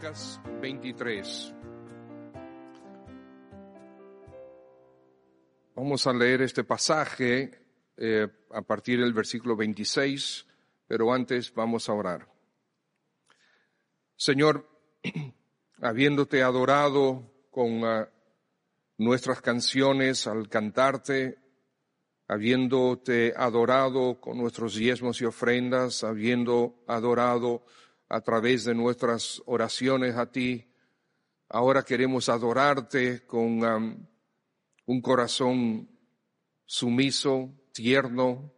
[0.00, 1.54] Lucas 23.
[5.74, 7.50] Vamos a leer este pasaje
[7.98, 10.46] eh, a partir del versículo 26,
[10.86, 12.26] pero antes vamos a orar.
[14.16, 14.66] Señor,
[15.82, 18.06] habiéndote adorado con uh,
[18.96, 21.36] nuestras canciones al cantarte,
[22.26, 27.66] habiéndote adorado con nuestros diezmos y ofrendas, habiendo adorado
[28.10, 30.66] a través de nuestras oraciones a ti,
[31.48, 34.06] ahora queremos adorarte con um,
[34.86, 35.88] un corazón
[36.66, 38.52] sumiso, tierno,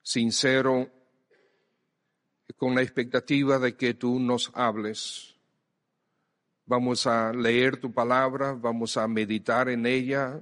[0.00, 0.88] sincero,
[2.56, 5.34] con la expectativa de que tú nos hables.
[6.66, 10.40] Vamos a leer tu palabra, vamos a meditar en ella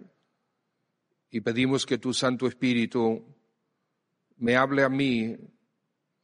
[1.30, 3.24] y pedimos que tu Santo Espíritu
[4.36, 5.38] me hable a mí,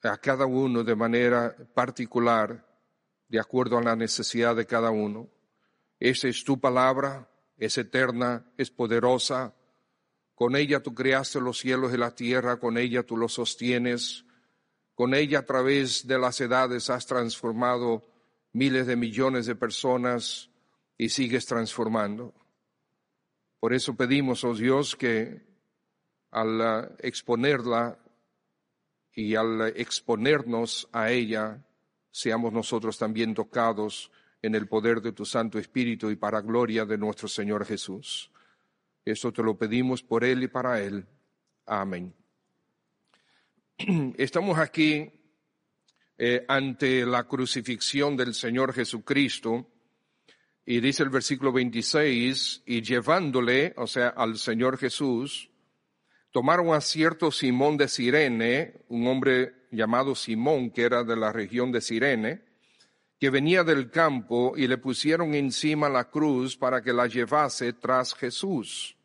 [0.03, 2.67] a cada uno de manera particular,
[3.29, 5.29] de acuerdo a la necesidad de cada uno.
[5.98, 9.55] Esa es tu palabra, es eterna, es poderosa.
[10.34, 14.25] Con ella tú creaste los cielos y la tierra, con ella tú los sostienes.
[14.95, 18.07] Con ella a través de las edades has transformado
[18.53, 20.51] miles de millones de personas
[20.97, 22.35] y sigues transformando.
[23.61, 25.47] Por eso pedimos, oh Dios, que
[26.31, 27.98] al uh, exponerla
[29.21, 31.63] y al exponernos a ella,
[32.11, 36.97] seamos nosotros también tocados en el poder de tu Santo Espíritu y para gloria de
[36.97, 38.31] nuestro Señor Jesús.
[39.05, 41.07] Esto te lo pedimos por Él y para Él.
[41.67, 42.15] Amén.
[44.17, 45.13] Estamos aquí
[46.17, 49.71] eh, ante la crucifixión del Señor Jesucristo.
[50.65, 55.51] Y dice el versículo 26, y llevándole, o sea, al Señor Jesús,
[56.31, 61.73] tomaron a cierto Simón de Sirene, un hombre llamado Simón, que era de la región
[61.73, 62.42] de Sirene,
[63.18, 68.14] que venía del campo, y le pusieron encima la cruz para que la llevase tras
[68.14, 68.96] Jesús.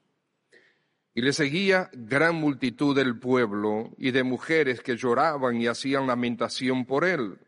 [1.14, 6.86] Y le seguía gran multitud del pueblo y de mujeres que lloraban y hacían lamentación
[6.86, 7.40] por él.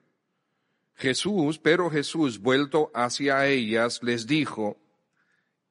[0.95, 4.77] Jesús, pero Jesús, vuelto hacia ellas, les dijo,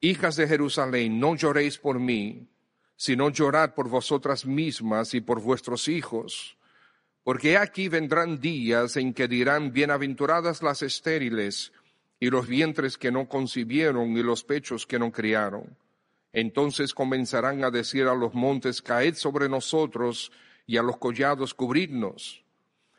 [0.01, 2.49] Hijas de Jerusalén, no lloréis por mí,
[2.97, 6.57] sino llorad por vosotras mismas y por vuestros hijos,
[7.23, 11.73] porque aquí vendrán días en que dirán, Bienaventuradas las estériles,
[12.19, 15.77] y los vientres que no concibieron y los pechos que no criaron
[16.37, 20.31] entonces comenzarán a decir a los montes, caed sobre nosotros
[20.67, 22.45] y a los collados cubridnos.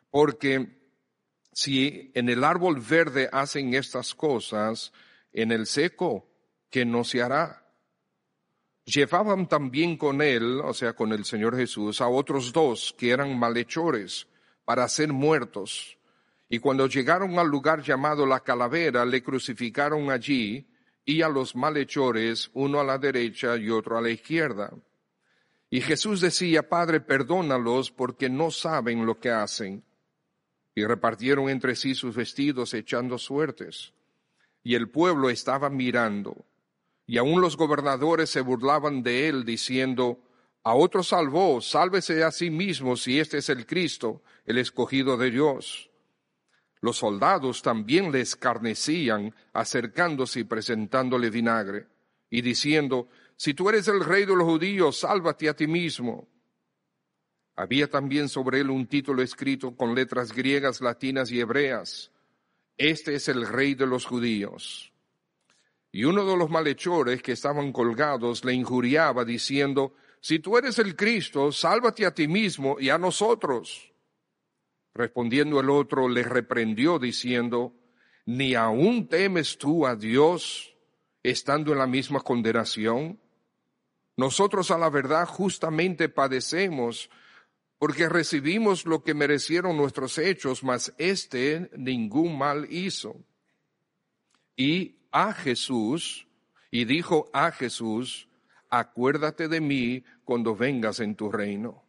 [0.09, 0.79] Porque
[1.53, 4.91] si en el árbol verde hacen estas cosas,
[5.33, 6.27] en el seco,
[6.71, 7.63] que no se hará?
[8.87, 13.37] Llevaban también con él, o sea, con el Señor Jesús, a otros dos que eran
[13.37, 14.27] malhechores
[14.63, 15.97] para ser muertos.
[16.47, 20.65] Y cuando llegaron al lugar llamado la calavera, le crucificaron allí
[21.03, 24.71] y a los malhechores, uno a la derecha y otro a la izquierda.
[25.69, 29.83] Y Jesús decía, Padre, perdónalos porque no saben lo que hacen.
[30.75, 33.93] Y repartieron entre sí sus vestidos echando suertes.
[34.63, 36.45] Y el pueblo estaba mirando.
[37.07, 40.19] Y aun los gobernadores se burlaban de él, diciendo,
[40.63, 45.31] a otro salvó, sálvese a sí mismo si este es el Cristo, el escogido de
[45.31, 45.89] Dios.
[46.81, 51.87] Los soldados también le escarnecían, acercándose y presentándole vinagre,
[52.29, 53.07] y diciendo,
[53.37, 56.27] si tú eres el rey de los judíos, sálvate a ti mismo.
[57.55, 62.11] Había también sobre él un título escrito con letras griegas, latinas y hebreas.
[62.77, 64.91] Este es el rey de los judíos.
[65.91, 70.95] Y uno de los malhechores que estaban colgados le injuriaba diciendo, si tú eres el
[70.95, 73.93] Cristo, sálvate a ti mismo y a nosotros.
[74.93, 77.73] Respondiendo el otro, le reprendió diciendo,
[78.25, 80.75] ¿ni aún temes tú a Dios
[81.23, 83.19] estando en la misma condenación?
[84.17, 87.09] Nosotros a la verdad justamente padecemos
[87.77, 93.15] porque recibimos lo que merecieron nuestros hechos, mas éste ningún mal hizo.
[94.55, 96.27] Y a Jesús,
[96.69, 98.29] y dijo a Jesús,
[98.69, 101.83] acuérdate de mí cuando vengas en tu reino.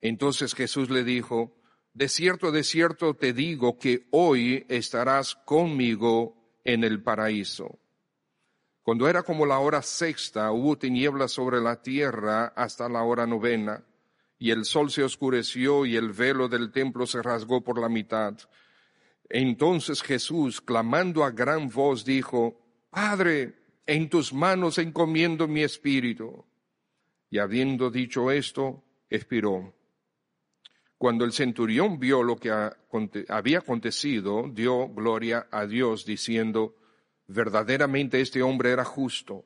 [0.00, 1.54] Entonces Jesús le dijo,
[1.94, 7.78] de cierto, de cierto te digo que hoy estarás conmigo en el paraíso.
[8.82, 13.84] Cuando era como la hora sexta, hubo tinieblas sobre la tierra hasta la hora novena,
[14.36, 18.34] y el sol se oscureció y el velo del templo se rasgó por la mitad.
[19.28, 22.58] Entonces Jesús, clamando a gran voz, dijo,
[22.90, 23.54] Padre,
[23.86, 26.44] en tus manos encomiendo mi espíritu.
[27.30, 29.74] Y habiendo dicho esto, expiró.
[30.96, 32.50] Cuando el centurión vio lo que
[33.28, 36.76] había acontecido, dio gloria a Dios diciendo,
[37.28, 39.44] verdaderamente este hombre era justo.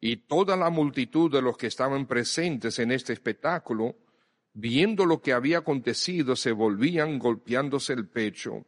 [0.00, 3.96] Y toda la multitud de los que estaban presentes en este espectáculo,
[4.52, 8.66] viendo lo que había acontecido, se volvían golpeándose el pecho.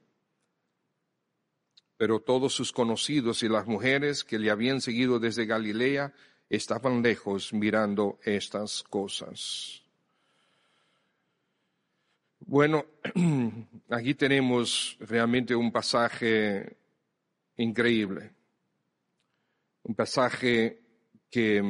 [1.99, 6.15] Pero todos sus conocidos y las mujeres que le habían seguido desde Galilea
[6.49, 9.83] estaban lejos mirando estas cosas.
[12.41, 12.87] Bueno,
[13.91, 16.79] aquí tenemos realmente un pasaje
[17.59, 18.33] increíble,
[19.83, 20.81] un pasaje
[21.31, 21.63] que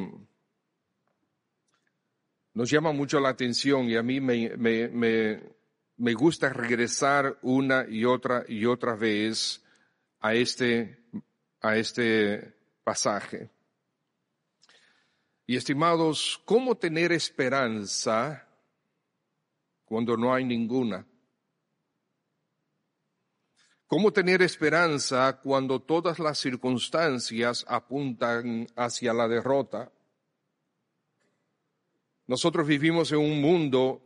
[2.54, 8.64] nos llama mucho la atención y a mí me, gusta regresar una y otra y
[8.66, 9.64] otra vez
[10.20, 10.98] a este,
[11.60, 12.54] a este
[12.84, 13.50] pasaje.
[15.46, 18.46] Y estimados, ¿cómo tener esperanza
[19.84, 21.06] cuando no hay ninguna?
[23.86, 29.90] ¿Cómo tener esperanza cuando todas las circunstancias apuntan hacia la derrota?
[32.26, 34.02] Nosotros vivimos en un mundo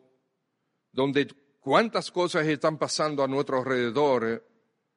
[0.93, 1.27] donde
[1.59, 4.47] cuántas cosas están pasando a nuestro alrededor,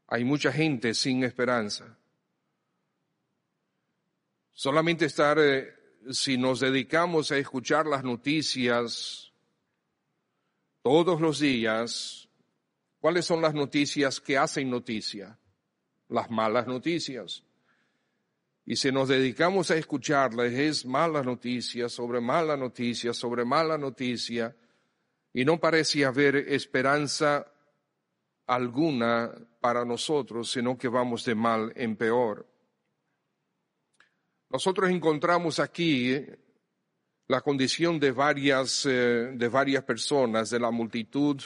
[0.08, 1.98] hay mucha gente sin esperanza.
[4.54, 5.74] Solamente estar, eh,
[6.12, 9.32] si nos dedicamos a escuchar las noticias
[10.82, 12.30] todos los días,
[13.00, 15.38] ¿cuáles son las noticias que hacen noticia?
[16.10, 17.44] Las malas noticias.
[18.66, 24.56] Y si nos dedicamos a escucharlas, es mala noticia sobre mala noticia sobre mala noticia,
[25.34, 27.46] y no parece haber esperanza
[28.48, 32.48] alguna para nosotros, sino que vamos de mal en peor.
[34.50, 36.18] Nosotros encontramos aquí
[37.28, 41.42] la condición de varias, eh, de varias personas, de la multitud,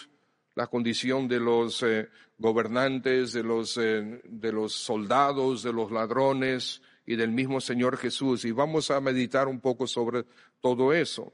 [0.56, 6.82] la condición de los eh, gobernantes, de los, eh, de los soldados, de los ladrones
[7.06, 8.44] y del mismo Señor Jesús.
[8.44, 10.26] Y vamos a meditar un poco sobre
[10.60, 11.34] todo eso.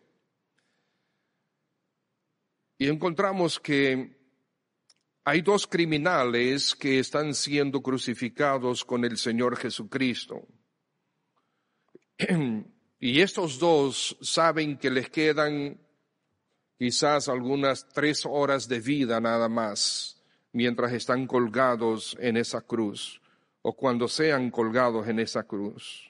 [2.78, 4.25] Y encontramos que
[5.28, 10.48] hay dos criminales que están siendo crucificados con el Señor Jesucristo.
[12.98, 15.78] Y estos dos saben que les quedan
[16.80, 20.24] quizás algunas tres horas de vida nada más
[20.54, 23.22] mientras están colgados en esa cruz
[23.62, 26.10] o cuando sean colgados en esa cruz.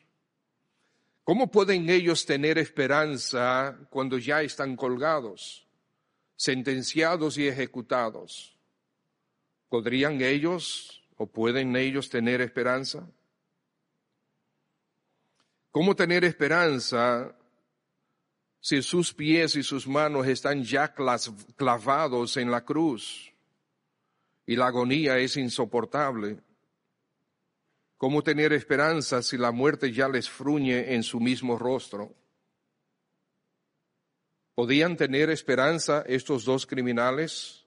[1.23, 5.67] ¿Cómo pueden ellos tener esperanza cuando ya están colgados,
[6.37, 8.54] sentenciados y ejecutados?
[9.75, 13.05] ¿Podrían ellos o pueden ellos tener esperanza?
[15.69, 17.35] ¿Cómo tener esperanza
[18.61, 20.93] si sus pies y sus manos están ya
[21.57, 23.33] clavados en la cruz
[24.45, 26.39] y la agonía es insoportable?
[27.97, 32.15] ¿Cómo tener esperanza si la muerte ya les fruñe en su mismo rostro?
[34.53, 37.64] ¿Podían tener esperanza estos dos criminales?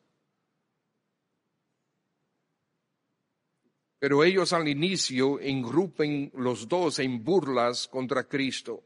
[3.99, 8.85] Pero ellos al inicio engrupen los dos en burlas contra Cristo,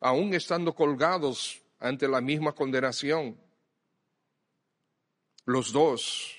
[0.00, 3.36] aún estando colgados ante la misma condenación.
[5.44, 6.36] Los dos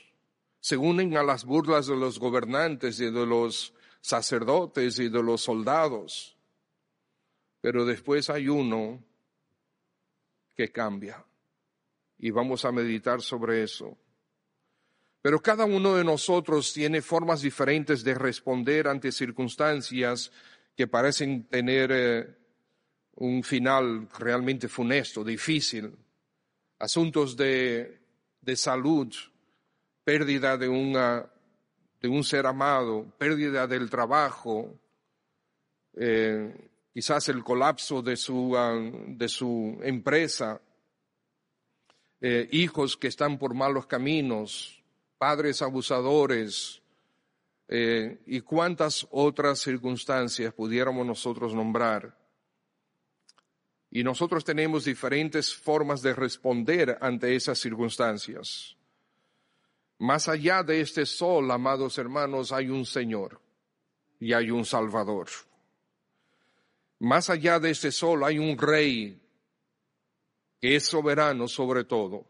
[0.59, 5.41] se unen a las burlas de los gobernantes y de los sacerdotes y de los
[5.41, 6.35] soldados.
[7.61, 9.03] Pero después hay uno
[10.55, 11.23] que cambia.
[12.17, 13.97] Y vamos a meditar sobre eso.
[15.25, 20.31] Pero cada uno de nosotros tiene formas diferentes de responder ante circunstancias
[20.77, 22.37] que parecen tener eh,
[23.15, 25.97] un final realmente funesto, difícil.
[26.77, 28.01] Asuntos de,
[28.55, 29.11] salud,
[30.03, 31.27] pérdida de, una,
[31.99, 34.79] de un ser amado, pérdida del trabajo,
[35.95, 40.61] eh, quizás el colapso de su, ah, de su empresa,
[42.21, 44.74] eh, hijos que están por malos caminos,
[45.17, 46.81] padres abusadores
[47.67, 52.17] eh, y cuántas otras circunstancias pudiéramos nosotros nombrar.
[53.89, 58.75] Y nosotros tenemos diferentes formas de responder ante esas circunstancias.
[59.97, 63.39] Más allá de este sol, amados hermanos, hay un Señor
[64.19, 65.27] y hay un Salvador.
[66.99, 69.21] Más allá de este sol hay un Rey
[70.59, 72.25] que es soberano sobre todo.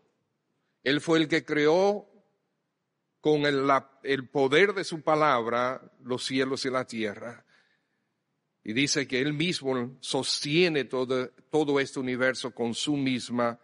[0.84, 2.08] Él fue el que creó
[3.26, 7.44] con el, poder de su palabra los cielos y la tierra.
[8.64, 13.60] Y dice que Él mismo sostiene todo, todo este universo con su misma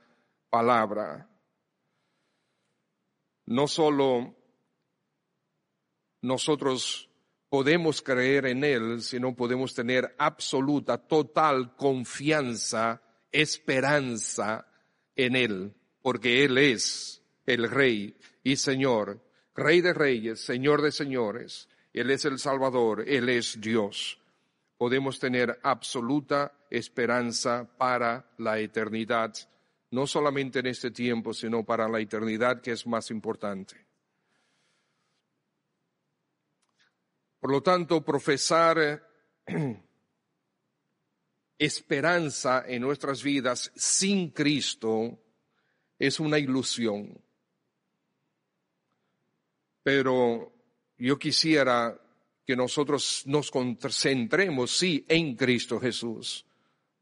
[0.50, 1.30] palabra.
[3.46, 4.36] no solo
[6.22, 7.08] nosotros
[7.48, 13.00] podemos creer en Él, sino podemos tener absoluta, total confianza,
[13.32, 14.66] esperanza
[15.16, 19.22] en Él, porque Él es el Rey y Señor,
[19.56, 21.68] Rey de Reyes, Señor de Señores.
[21.94, 24.20] Él es el Salvador, Él es Dios.
[24.78, 29.34] Podemos tener absoluta esperanza para la eternidad,
[29.92, 33.76] no solamente en este tiempo, sino para la eternidad que es más importante.
[37.40, 39.04] Por lo tanto, profesar
[41.58, 45.20] esperanza en nuestras vidas sin Cristo
[46.00, 47.20] es una ilusión.
[49.84, 50.54] Pero
[50.98, 52.00] yo quisiera
[52.46, 56.46] que nosotros nos concentremos, sí, en Cristo Jesús,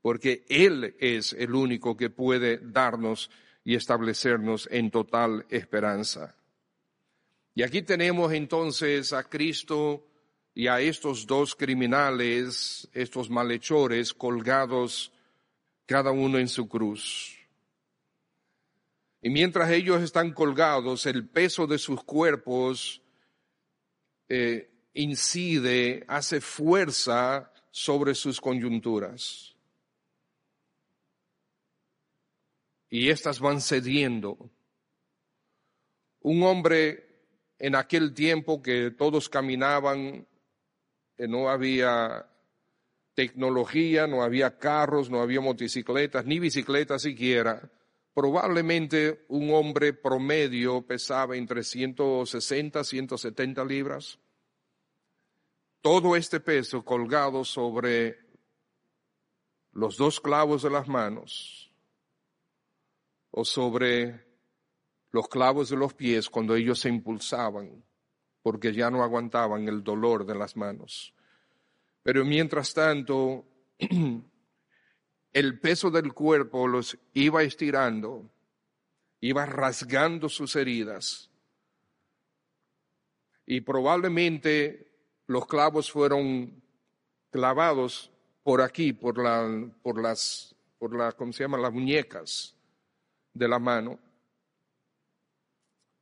[0.02, 3.30] porque Él es el único que puede darnos
[3.64, 6.36] y establecernos en total esperanza.
[7.56, 10.06] Y aquí tenemos entonces a Cristo
[10.54, 15.12] y a estos dos criminales, estos malhechores colgados
[15.86, 17.39] cada uno en su cruz.
[19.22, 23.02] Y mientras ellos están colgados, el peso de sus cuerpos
[24.30, 29.56] eh, incide, hace fuerza sobre sus coyunturas.
[32.90, 34.50] Y éstas van cediendo.
[36.22, 37.10] Un hombre
[37.60, 40.26] en aquel tiempo que todos caminaban,
[41.18, 42.26] no había
[43.14, 47.70] tecnología, no había carros, no había motocicletas, ni bicicletas siquiera.
[48.14, 54.20] Probablemente un hombre promedio pesaba entre 160 y 170 libras.
[55.82, 58.18] Todo este peso colgado sobre
[59.72, 61.72] los dos clavos de las manos
[63.32, 64.26] o sobre
[65.12, 67.84] los clavos de los pies cuando ellos se impulsaban
[68.42, 71.14] porque ya no aguantaban el dolor de las manos.
[72.04, 73.46] Pero mientras tanto,
[75.34, 78.30] el peso del cuerpo los iba estirando,
[79.20, 81.30] iba rasgando sus heridas.
[83.46, 84.92] Y probablemente
[85.28, 86.64] los clavos fueron
[87.32, 88.12] clavados
[88.44, 91.58] por aquí, por la, por las, por la, ¿cómo se llama?
[91.58, 92.56] Las muñecas
[93.34, 94.00] de la mano.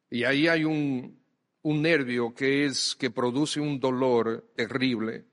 [0.10, 1.22] Y ahí hay un,
[1.64, 5.26] nervio que es, que produce un dolor terrible.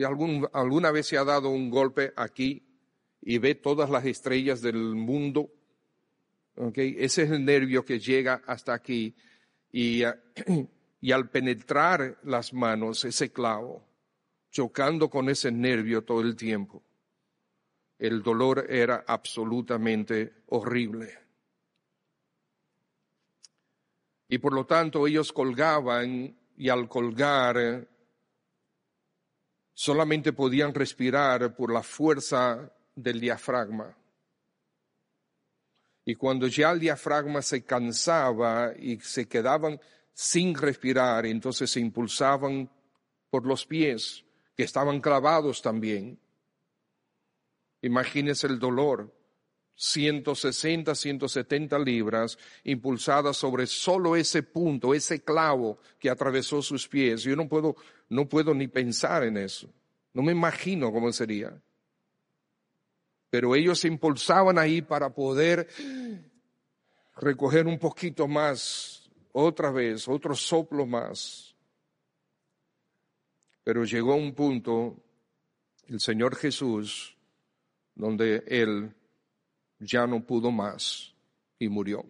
[0.00, 2.65] Algún, alguna vez se ha dado un golpe aquí
[3.28, 5.50] y ve todas las estrellas del mundo,
[6.54, 9.16] okay, ese es el nervio que llega hasta aquí
[9.72, 10.04] y,
[11.00, 13.84] y al penetrar las manos, ese clavo,
[14.52, 16.84] chocando con ese nervio todo el tiempo,
[17.98, 21.18] el dolor era absolutamente horrible.
[24.28, 27.88] Y por lo tanto ellos colgaban y al colgar
[29.74, 33.96] solamente podían respirar por la fuerza del diafragma.
[36.04, 39.80] Y cuando ya el diafragma se cansaba y se quedaban
[40.12, 42.70] sin respirar, entonces se impulsaban
[43.28, 44.24] por los pies,
[44.56, 46.18] que estaban clavados también.
[47.82, 49.12] Imagínense el dolor.
[49.78, 57.24] 160, 170 libras impulsadas sobre solo ese punto, ese clavo que atravesó sus pies.
[57.24, 57.76] Yo no puedo,
[58.08, 59.68] no puedo ni pensar en eso.
[60.14, 61.60] No me imagino cómo sería.
[63.30, 65.68] Pero ellos se impulsaban ahí para poder
[67.16, 71.54] recoger un poquito más, otra vez, otro soplo más.
[73.64, 75.02] Pero llegó un punto,
[75.88, 77.16] el Señor Jesús,
[77.94, 78.94] donde Él
[79.78, 81.14] ya no pudo más
[81.58, 82.04] y murió.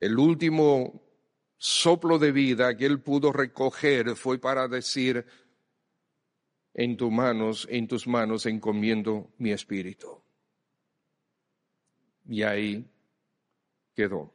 [0.00, 1.02] El último
[1.56, 5.24] soplo de vida que él pudo recoger fue para decir,
[6.74, 10.20] en tus manos, en tus manos encomiendo mi espíritu.
[12.26, 12.84] Y ahí
[13.94, 14.34] quedó.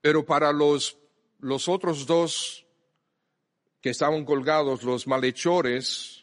[0.00, 0.98] Pero para los,
[1.40, 2.66] los otros dos
[3.80, 6.22] que estaban colgados, los malhechores,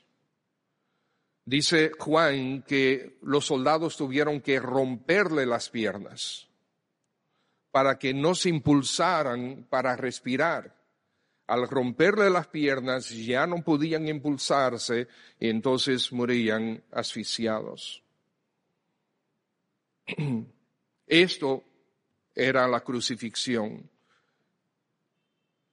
[1.50, 6.48] Dice Juan que los soldados tuvieron que romperle las piernas
[7.72, 10.79] para que no se impulsaran para respirar.
[11.50, 15.08] Al romperle las piernas ya no podían impulsarse
[15.39, 18.03] y entonces morían asfixiados.
[21.08, 21.63] Esto
[22.36, 23.89] era la crucifixión.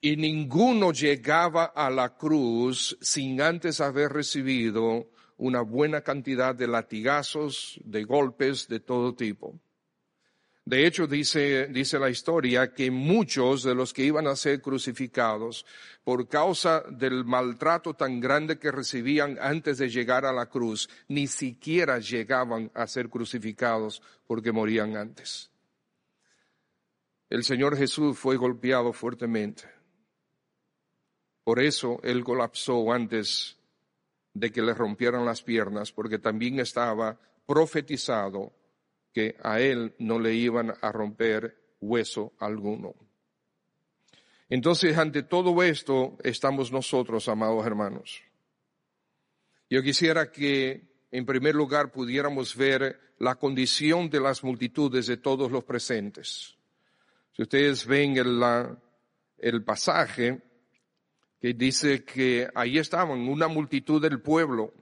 [0.01, 7.79] Y ninguno llegaba a la cruz sin antes haber recibido una buena cantidad de latigazos,
[7.85, 9.61] de golpes de todo tipo.
[10.67, 15.65] De hecho, dice, dice la historia que muchos de los que iban a ser crucificados,
[16.03, 21.29] por causa del maltrato tan grande que recibían antes de llegar a la cruz, ni
[21.29, 25.53] siquiera llegaban a ser crucificados porque morían antes.
[27.31, 29.71] El Señor Jesús fue golpeado fuertemente.
[31.45, 33.57] Por eso Él colapsó antes
[34.35, 38.53] de que le rompieran las piernas, porque también estaba profetizado
[39.17, 42.95] que a él no le iban a romper hueso alguno.
[44.51, 48.21] Entonces, ante todo esto estamos nosotros, amados hermanos.
[49.71, 55.51] Yo quisiera que, en primer lugar, pudiéramos ver la condición de las multitudes de todos
[55.51, 56.55] los presentes.
[57.33, 58.43] Si ustedes ven el,
[59.39, 60.43] el pasaje
[61.41, 64.75] que dice que ahí estaban una multitud del pueblo,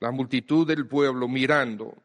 [0.00, 2.02] la multitud del pueblo mirando,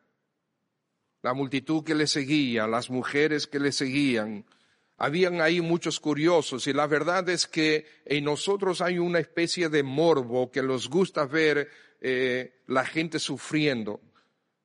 [1.28, 4.46] la multitud que le seguía, las mujeres que le seguían.
[4.96, 9.84] Habían ahí muchos curiosos y la verdad es que en nosotros hay una especie de
[9.84, 11.70] morbo que nos gusta ver
[12.00, 14.00] eh, la gente sufriendo.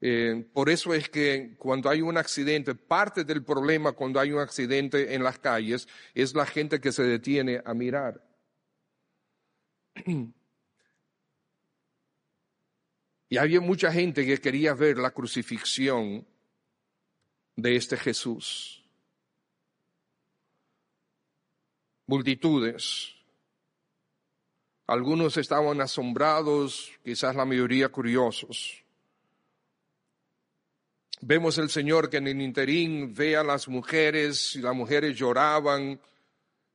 [0.01, 4.39] Eh, por eso es que cuando hay un accidente, parte del problema cuando hay un
[4.39, 8.23] accidente en las calles es la gente que se detiene a mirar.
[13.29, 16.27] Y había mucha gente que quería ver la crucifixión
[17.57, 18.83] de este Jesús.
[22.07, 23.15] Multitudes.
[24.87, 28.83] Algunos estaban asombrados, quizás la mayoría curiosos.
[31.21, 36.01] Vemos el Señor que en el interín ve a las mujeres y las mujeres lloraban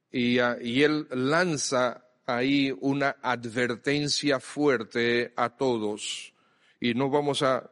[0.10, 6.34] y, ah, y Él lanza ahí una advertencia fuerte a todos.
[6.80, 7.70] Y no vamos a,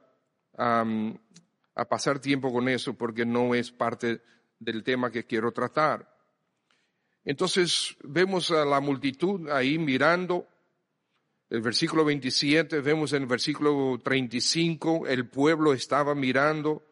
[1.75, 4.21] a pasar tiempo con eso porque no es parte
[4.59, 6.09] del tema que quiero tratar.
[7.23, 10.47] Entonces vemos a la multitud ahí mirando.
[11.49, 16.83] El versículo 27, vemos en el versículo 35, el pueblo estaba mirando.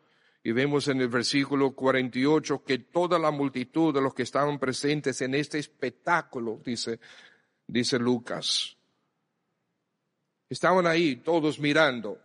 [0.44, 5.22] Y vemos en el versículo 48 que toda la multitud de los que estaban presentes
[5.22, 7.00] en este espectáculo, dice,
[7.66, 8.76] dice Lucas,
[10.50, 12.20] estaban ahí todos mirando.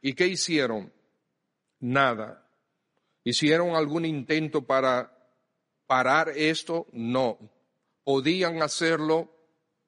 [0.00, 0.92] ¿Y qué hicieron?
[1.80, 2.46] Nada.
[3.24, 5.12] ¿Hicieron algún intento para
[5.86, 6.86] parar esto?
[6.92, 7.38] No.
[8.04, 9.34] ¿Podían hacerlo?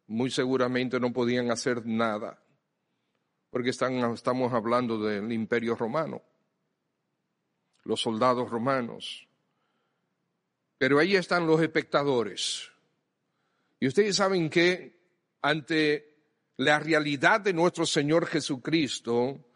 [0.07, 2.43] Muy seguramente no podían hacer nada.
[3.51, 6.23] Porque estamos hablando del imperio romano,
[7.85, 9.29] los soldados romanos.
[10.79, 12.71] Pero ahí están los espectadores.
[13.79, 14.99] Y ustedes saben que
[15.43, 16.13] ante
[16.57, 19.52] la realidad de nuestro Señor Jesucristo,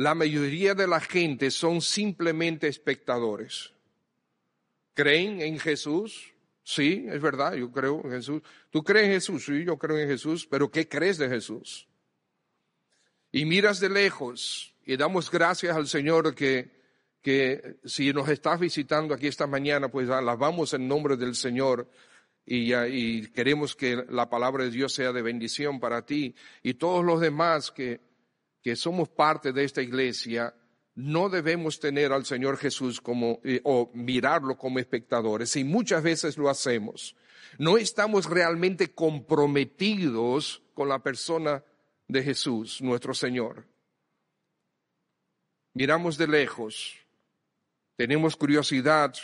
[0.00, 3.74] la mayoría de la gente son simplemente espectadores.
[4.94, 6.32] ¿Creen en Jesús?
[6.62, 8.42] Sí, es verdad, yo creo en Jesús.
[8.70, 9.44] ¿Tú crees en Jesús?
[9.44, 11.86] Sí, yo creo en Jesús, pero ¿qué crees de Jesús?
[13.30, 16.70] Y miras de lejos y damos gracias al Señor que,
[17.20, 21.90] que si nos estás visitando aquí esta mañana, pues alabamos en nombre del Señor
[22.46, 27.04] y, y queremos que la palabra de Dios sea de bendición para ti y todos
[27.04, 28.09] los demás que
[28.62, 30.54] que somos parte de esta iglesia,
[30.94, 36.36] no debemos tener al Señor Jesús como, eh, o mirarlo como espectadores, y muchas veces
[36.36, 37.16] lo hacemos.
[37.58, 41.64] No estamos realmente comprometidos con la persona
[42.08, 43.66] de Jesús, nuestro Señor.
[45.72, 46.96] Miramos de lejos,
[47.96, 49.14] tenemos curiosidad,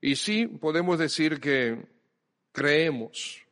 [0.00, 1.86] y sí podemos decir que
[2.52, 3.42] creemos,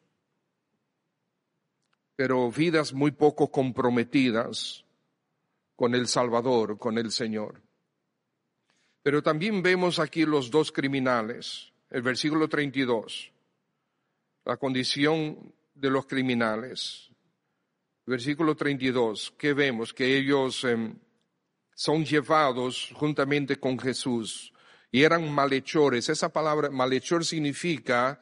[2.16, 4.85] pero vidas muy poco comprometidas
[5.76, 7.62] con el Salvador, con el Señor.
[9.02, 13.30] Pero también vemos aquí los dos criminales, el versículo 32,
[14.44, 17.10] la condición de los criminales.
[18.06, 20.98] Versículo 32, que vemos que ellos em,
[21.74, 24.52] son llevados juntamente con Jesús
[24.90, 26.08] y eran malhechores.
[26.08, 28.20] Esa palabra malhechor significa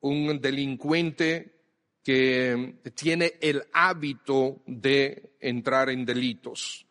[0.00, 1.60] un delincuente
[2.02, 6.86] que em, tiene el hábito de entrar en delitos.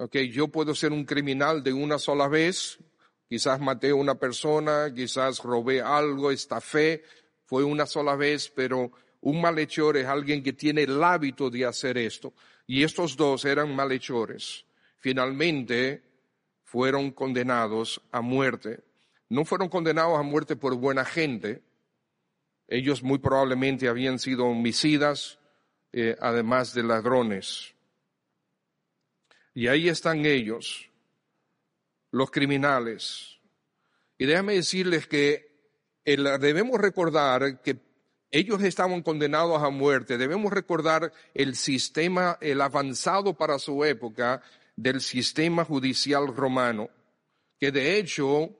[0.00, 2.78] Okay, yo puedo ser un criminal de una sola vez,
[3.28, 6.30] quizás maté a una persona, quizás robé algo,
[6.60, 7.02] fe
[7.44, 11.98] fue una sola vez, pero un malhechor es alguien que tiene el hábito de hacer
[11.98, 12.32] esto.
[12.64, 14.64] Y estos dos eran malhechores.
[14.98, 16.04] Finalmente
[16.62, 18.84] fueron condenados a muerte.
[19.28, 21.64] No fueron condenados a muerte por buena gente.
[22.68, 25.40] Ellos muy probablemente habían sido homicidas,
[25.90, 27.74] eh, además de ladrones.
[29.58, 30.88] Y ahí están ellos.
[32.12, 33.40] los criminales.
[34.16, 35.72] Y déjame decirles que
[36.04, 37.80] debemos recordar que
[38.30, 40.16] ellos estaban condenados a muerte.
[40.16, 44.42] Debemos recordar el sistema, el avanzado para su época
[44.76, 46.88] del sistema judicial romano,
[47.58, 48.50] que de hecho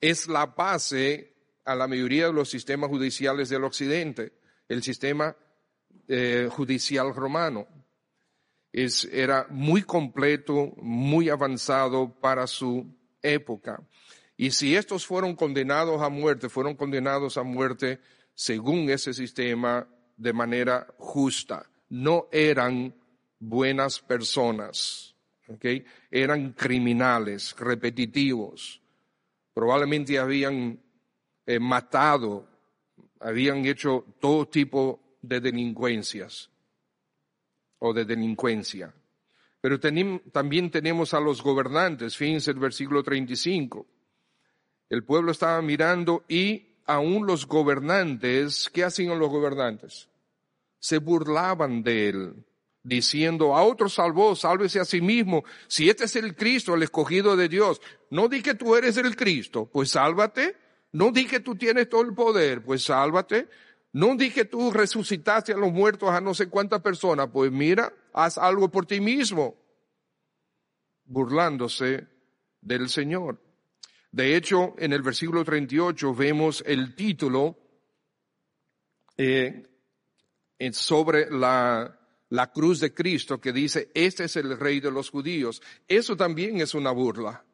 [0.00, 4.34] es la base a la mayoría de los sistemas judiciales del Occidente,
[4.68, 5.36] el sistema
[6.06, 7.75] eh, judicial romano.
[8.76, 12.86] Es, era muy completo, muy avanzado para su
[13.22, 13.82] época.
[14.36, 18.00] Y si estos fueron condenados a muerte, fueron condenados a muerte
[18.34, 21.70] según ese sistema de manera justa.
[21.88, 22.94] No eran
[23.38, 25.14] buenas personas,
[25.48, 25.82] ¿okay?
[26.10, 28.82] eran criminales, repetitivos.
[29.54, 30.78] Probablemente habían
[31.46, 32.46] eh, matado,
[33.20, 36.50] habían hecho todo tipo de delincuencias
[37.78, 38.94] o de delincuencia.
[39.60, 43.86] Pero también tenemos a los gobernantes, fíjense el versículo 35.
[44.88, 50.08] El pueblo estaba mirando y aún los gobernantes, ¿qué hacían los gobernantes?
[50.78, 52.44] Se burlaban de él,
[52.82, 55.44] diciendo, a otro salvó, sálvese a sí mismo.
[55.66, 59.16] Si este es el Cristo, el escogido de Dios, no di que tú eres el
[59.16, 60.56] Cristo, pues sálvate.
[60.92, 63.48] No di que tú tienes todo el poder, pues sálvate.
[63.96, 67.90] No di que tú resucitaste a los muertos a no sé cuántas personas, pues mira,
[68.12, 69.56] haz algo por ti mismo.
[71.06, 72.06] Burlándose
[72.60, 73.40] del Señor.
[74.12, 77.56] De hecho, en el versículo 38 vemos el título
[79.16, 79.66] eh,
[80.72, 85.62] sobre la, la cruz de Cristo que dice, este es el rey de los judíos.
[85.88, 87.46] Eso también es una burla.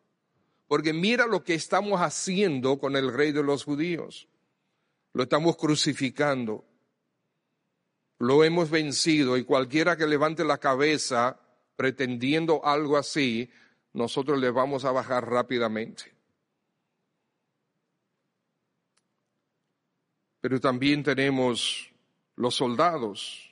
[0.67, 4.27] Porque mira lo que estamos haciendo con el rey de los judíos.
[5.15, 6.65] Lo estamos crucificando.
[8.19, 11.41] Lo hemos vencido y cualquiera que levante la cabeza
[11.77, 13.51] pretendiendo algo así,
[13.93, 16.15] nosotros le vamos a bajar rápidamente.
[20.41, 21.93] Pero también tenemos
[22.37, 23.51] los soldados.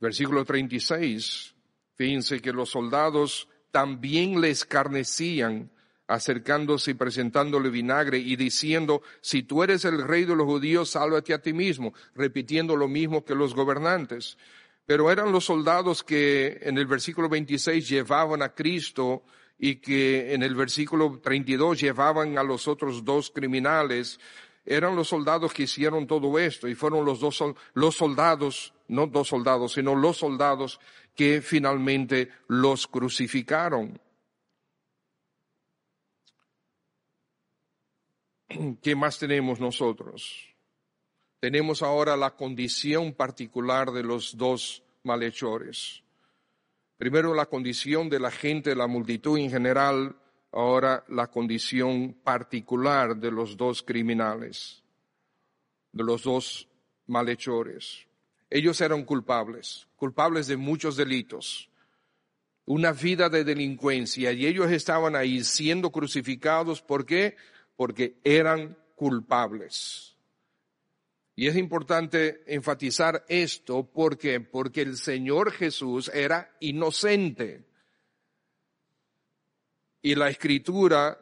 [0.00, 1.54] Versículo 36.
[1.94, 5.70] Fíjense que los soldados también le escarnecían,
[6.08, 11.34] acercándose y presentándole vinagre y diciendo, si tú eres el rey de los judíos, sálvate
[11.34, 14.36] a ti mismo, repitiendo lo mismo que los gobernantes.
[14.84, 19.22] Pero eran los soldados que en el versículo 26 llevaban a Cristo
[19.58, 24.18] y que en el versículo 32 llevaban a los otros dos criminales
[24.68, 27.42] eran los soldados que hicieron todo esto y fueron los dos
[27.72, 30.78] los soldados, no dos soldados, sino los soldados
[31.14, 33.98] que finalmente los crucificaron.
[38.82, 40.48] ¿Qué más tenemos nosotros?
[41.40, 46.02] Tenemos ahora la condición particular de los dos malhechores.
[46.96, 50.16] Primero la condición de la gente, de la multitud en general,
[50.50, 54.82] ahora la condición particular de los dos criminales,
[55.92, 56.68] de los dos
[57.06, 58.06] malhechores.
[58.50, 61.70] Ellos eran culpables, culpables de muchos delitos,
[62.64, 66.82] una vida de delincuencia, y ellos estaban ahí siendo crucificados.
[66.82, 67.36] ¿Por qué?
[67.78, 70.16] Porque eran culpables.
[71.36, 77.64] Y es importante enfatizar esto porque porque el Señor Jesús era inocente.
[80.02, 81.16] Y la escritura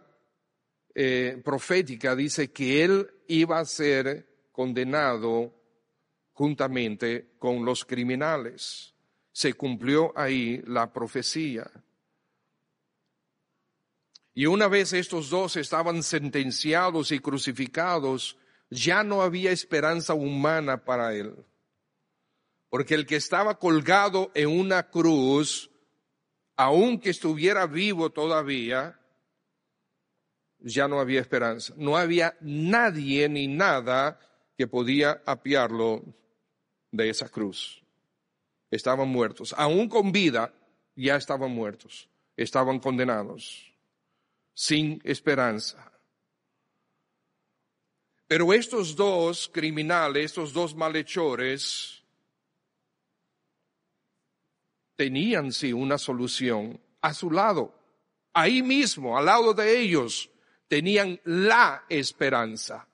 [0.95, 5.53] eh, profética dice que él iba a ser condenado
[6.33, 8.95] juntamente con los criminales.
[9.33, 11.71] Se cumplió ahí la profecía.
[14.37, 18.37] Y una vez estos dos estaban sentenciados y crucificados,
[18.71, 21.35] ya no había esperanza humana para él.
[22.69, 25.71] Porque el que estaba colgado en una cruz
[26.57, 28.99] aunque estuviera vivo todavía,
[30.59, 31.75] ya no había esperanza.
[31.77, 34.19] No había nadie ni nada
[34.57, 36.03] que podía apiarlo
[36.91, 37.83] de esa cruz.
[38.71, 39.55] Estaban muertos.
[39.57, 40.53] Aún con vida,
[40.95, 42.09] ya estaban muertos.
[42.37, 43.76] Estaban condenados.
[44.59, 45.93] Sin esperanza.
[48.27, 52.03] Pero estos dos criminales, estos dos malhechores,
[54.97, 57.79] tenían sí una solución a su lado.
[58.33, 60.31] Ahí mismo, al lado de ellos,
[60.69, 62.89] tenían la esperanza.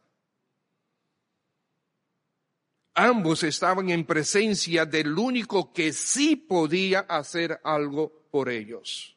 [2.95, 9.17] Ambos estaban en presencia del único que sí podía hacer algo por ellos.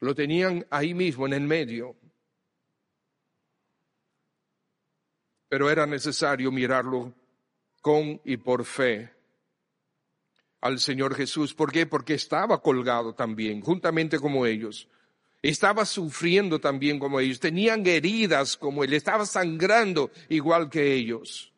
[0.00, 1.96] Lo tenían ahí mismo, en el medio.
[5.48, 7.14] Pero era necesario mirarlo
[7.80, 9.16] con y por fe
[10.60, 11.54] al Señor Jesús.
[11.54, 11.86] ¿Por qué?
[11.86, 14.88] Porque estaba colgado también, juntamente como ellos.
[15.42, 21.52] Estaba sufriendo también como ellos, tenían heridas como él, estaba sangrando igual que ellos.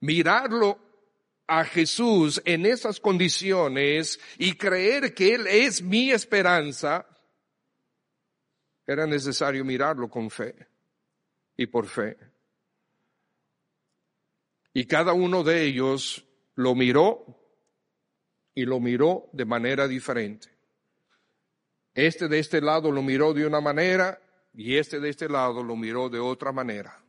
[0.00, 0.87] Mirarlo
[1.48, 7.06] a Jesús en esas condiciones y creer que Él es mi esperanza,
[8.86, 10.54] era necesario mirarlo con fe
[11.56, 12.16] y por fe.
[14.74, 17.24] Y cada uno de ellos lo miró
[18.54, 20.48] y lo miró de manera diferente.
[21.94, 24.20] Este de este lado lo miró de una manera
[24.52, 27.02] y este de este lado lo miró de otra manera.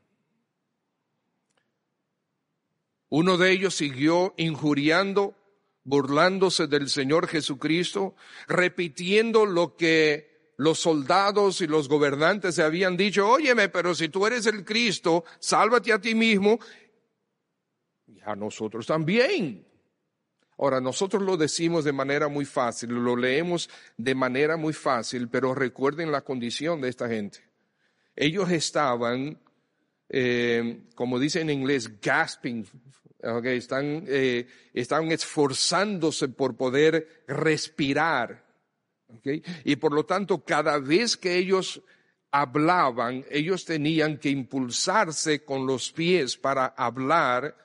[3.09, 5.35] Uno de ellos siguió injuriando,
[5.83, 8.15] burlándose del Señor Jesucristo,
[8.47, 14.27] repitiendo lo que los soldados y los gobernantes se habían dicho, óyeme, pero si tú
[14.27, 16.59] eres el Cristo, sálvate a ti mismo
[18.05, 19.65] y a nosotros también.
[20.57, 25.55] Ahora, nosotros lo decimos de manera muy fácil, lo leemos de manera muy fácil, pero
[25.55, 27.39] recuerden la condición de esta gente.
[28.13, 29.39] Ellos estaban,
[30.09, 32.65] eh, como dicen en inglés, gasping,
[33.21, 38.43] eh, están esforzándose por poder respirar.
[39.63, 41.81] Y por lo tanto, cada vez que ellos
[42.31, 47.55] hablaban, ellos tenían que impulsarse con los pies para hablar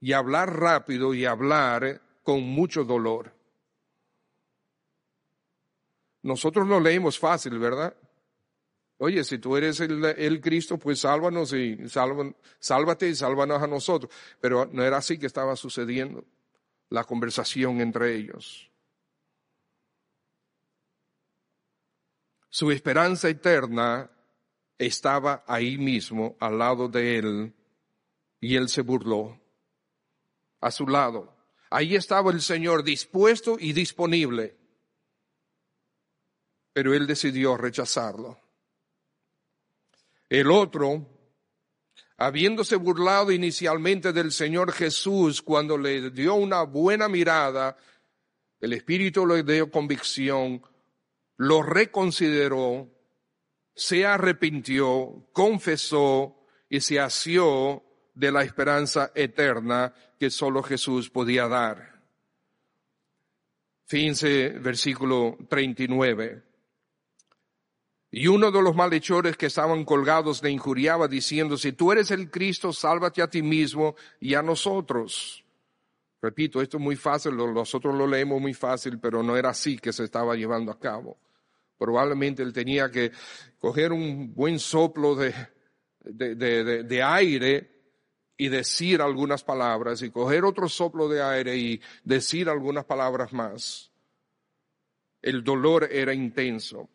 [0.00, 3.32] y hablar rápido y hablar con mucho dolor.
[6.22, 7.94] Nosotros lo leemos fácil, ¿verdad?
[9.02, 14.12] Oye, si tú eres el, Cristo, pues sálvanos y sálvate y sálvanos a nosotros.
[14.42, 16.22] Pero no era así que estaba sucediendo
[16.90, 18.70] la conversación entre ellos.
[22.50, 24.10] Su esperanza eterna
[24.76, 27.54] estaba ahí mismo, al lado de él,
[28.38, 29.40] y él se burló.
[30.60, 31.34] A su lado.
[31.70, 34.58] Ahí estaba el Señor dispuesto y disponible,
[36.74, 38.49] pero él decidió rechazarlo.
[40.30, 41.08] El otro,
[42.16, 47.76] habiéndose burlado inicialmente del Señor Jesús cuando le dio una buena mirada,
[48.60, 50.62] el Espíritu le dio convicción,
[51.36, 52.88] lo reconsideró,
[53.74, 57.82] se arrepintió, confesó y se asió
[58.14, 62.04] de la esperanza eterna que solo Jesús podía dar.
[63.86, 66.49] Fíjense versículo 39.
[68.12, 72.30] Y uno de los malhechores que estaban colgados le injuriaba diciendo, si tú eres el
[72.30, 75.44] Cristo, sálvate a ti mismo y a nosotros.
[76.20, 79.92] Repito, esto es muy fácil, nosotros lo leemos muy fácil, pero no era así que
[79.92, 81.16] se estaba llevando a cabo.
[81.78, 83.12] Probablemente él tenía que
[83.58, 85.32] coger un buen soplo de,
[86.00, 87.70] de, de, de aire
[88.36, 93.90] y decir algunas palabras y coger otro soplo de aire y decir algunas palabras más.
[95.22, 96.90] El dolor era intenso.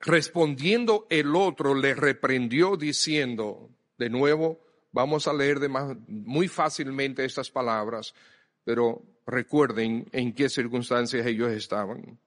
[0.00, 4.58] Respondiendo el otro le reprendió diciendo, de nuevo,
[4.92, 8.14] vamos a leer de más, muy fácilmente estas palabras,
[8.64, 12.18] pero recuerden en qué circunstancias ellos estaban.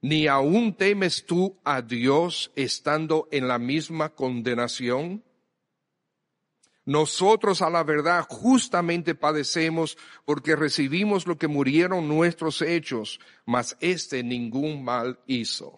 [0.00, 5.24] Ni aún temes tú a Dios estando en la misma condenación.
[6.84, 14.22] Nosotros a la verdad justamente padecemos porque recibimos lo que murieron nuestros hechos, mas este
[14.22, 15.74] ningún mal hizo.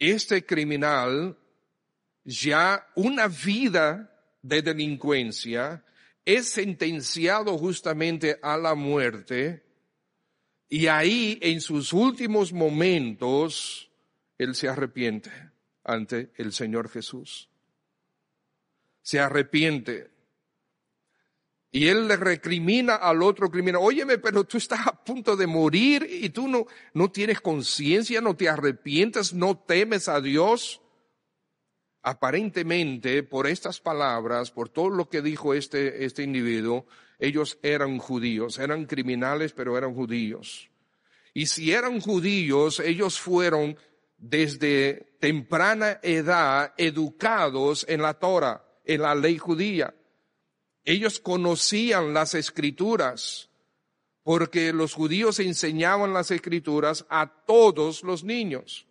[0.00, 1.38] Este criminal
[2.24, 4.10] ya una vida
[4.42, 5.84] de delincuencia
[6.24, 9.62] es sentenciado justamente a la muerte
[10.68, 13.88] y ahí en sus últimos momentos
[14.38, 15.30] él se arrepiente
[15.84, 17.50] ante el Señor Jesús
[19.02, 20.08] se arrepiente.
[21.72, 26.06] Y él le recrimina al otro criminal, óyeme, pero tú estás a punto de morir
[26.10, 30.80] y tú no, no tienes conciencia, no te arrepientes, no temes a Dios.
[32.02, 36.86] Aparentemente, por estas palabras, por todo lo que dijo este, este individuo,
[37.20, 40.70] ellos eran judíos, eran criminales, pero eran judíos.
[41.34, 43.76] Y si eran judíos, ellos fueron
[44.16, 49.94] desde temprana edad educados en la Torah en la ley judía.
[50.84, 53.50] Ellos conocían las escrituras
[54.22, 58.86] porque los judíos enseñaban las escrituras a todos los niños.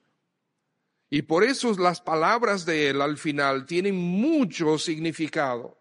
[1.10, 5.78] Y por eso las palabras de él al final tienen mucho significado.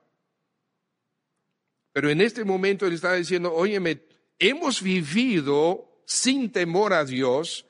[1.93, 4.03] Pero en este momento él está diciendo, óyeme,
[4.39, 7.67] hemos vivido sin temor a Dios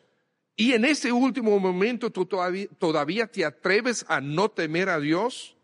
[0.55, 5.57] y en este último momento tú todavía, todavía te atreves a no temer a Dios.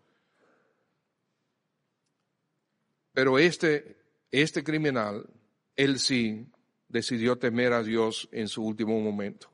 [3.14, 3.96] Pero este,
[4.30, 5.30] este criminal,
[5.76, 6.46] él sí
[6.88, 9.50] decidió temer a Dios en su último momento.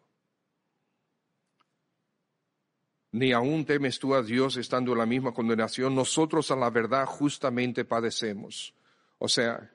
[3.12, 5.94] Ni aún temes tú a Dios estando en la misma condenación.
[5.94, 8.72] Nosotros a la verdad justamente padecemos.
[9.18, 9.70] O sea,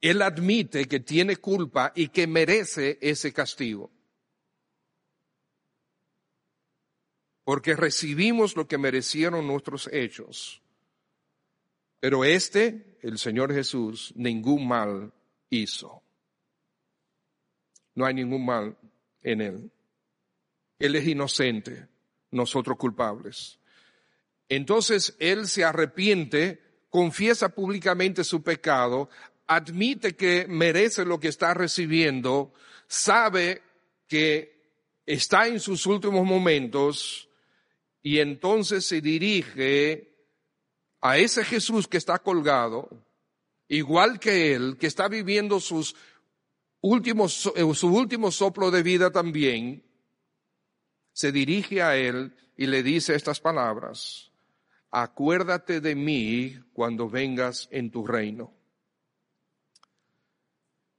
[0.00, 3.90] Él admite que tiene culpa y que merece ese castigo.
[7.44, 10.62] Porque recibimos lo que merecieron nuestros hechos.
[12.00, 15.12] Pero este, el Señor Jesús, ningún mal
[15.50, 16.02] hizo.
[17.94, 18.76] No hay ningún mal
[19.22, 19.70] en Él.
[20.78, 21.88] Él es inocente,
[22.30, 23.58] nosotros culpables.
[24.48, 29.10] Entonces Él se arrepiente, confiesa públicamente su pecado,
[29.46, 32.52] admite que merece lo que está recibiendo,
[32.86, 33.62] sabe
[34.06, 34.58] que
[35.04, 37.28] está en sus últimos momentos
[38.02, 40.07] y entonces se dirige
[41.00, 42.88] a ese Jesús que está colgado,
[43.68, 45.94] igual que él, que está viviendo sus
[46.80, 49.84] últimos, eh, su último soplo de vida también,
[51.12, 54.30] se dirige a él y le dice estas palabras,
[54.90, 58.54] acuérdate de mí cuando vengas en tu reino.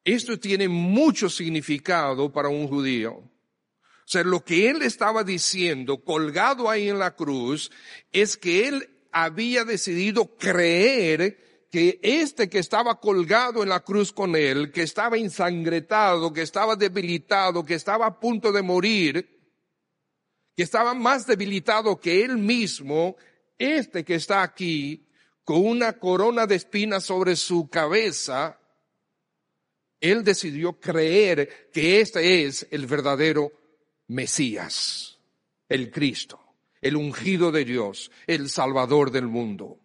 [0.03, 3.13] Esto tiene mucho significado para un judío.
[4.09, 7.69] O sea, lo que él estaba diciendo, colgado ahí en la cruz,
[8.11, 14.35] es que él había decidido creer que este que estaba colgado en la cruz con
[14.35, 19.39] él, que estaba ensangretado, que estaba debilitado, que estaba a punto de morir,
[20.55, 23.17] que estaba más debilitado que él mismo,
[23.57, 25.07] este que está aquí,
[25.43, 28.59] con una corona de espinas sobre su cabeza,
[29.99, 33.51] él decidió creer que este es el verdadero
[34.07, 35.19] Mesías,
[35.67, 36.48] el Cristo
[36.81, 39.79] el ungido de Dios, el Salvador del mundo.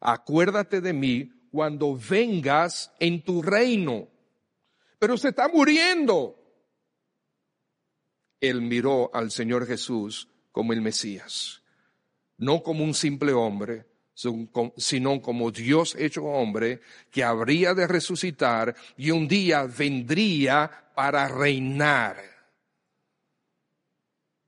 [0.00, 4.08] Acuérdate de mí cuando vengas en tu reino.
[4.98, 6.38] Pero se está muriendo.
[8.40, 11.62] Él miró al Señor Jesús como el Mesías,
[12.36, 13.86] no como un simple hombre,
[14.76, 22.33] sino como Dios hecho hombre que habría de resucitar y un día vendría para reinar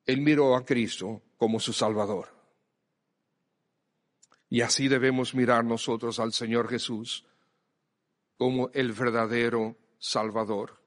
[0.07, 2.29] él miró a Cristo como su Salvador.
[4.49, 7.27] Y así debemos mirar nosotros al Señor Jesús
[8.37, 10.81] como el verdadero Salvador.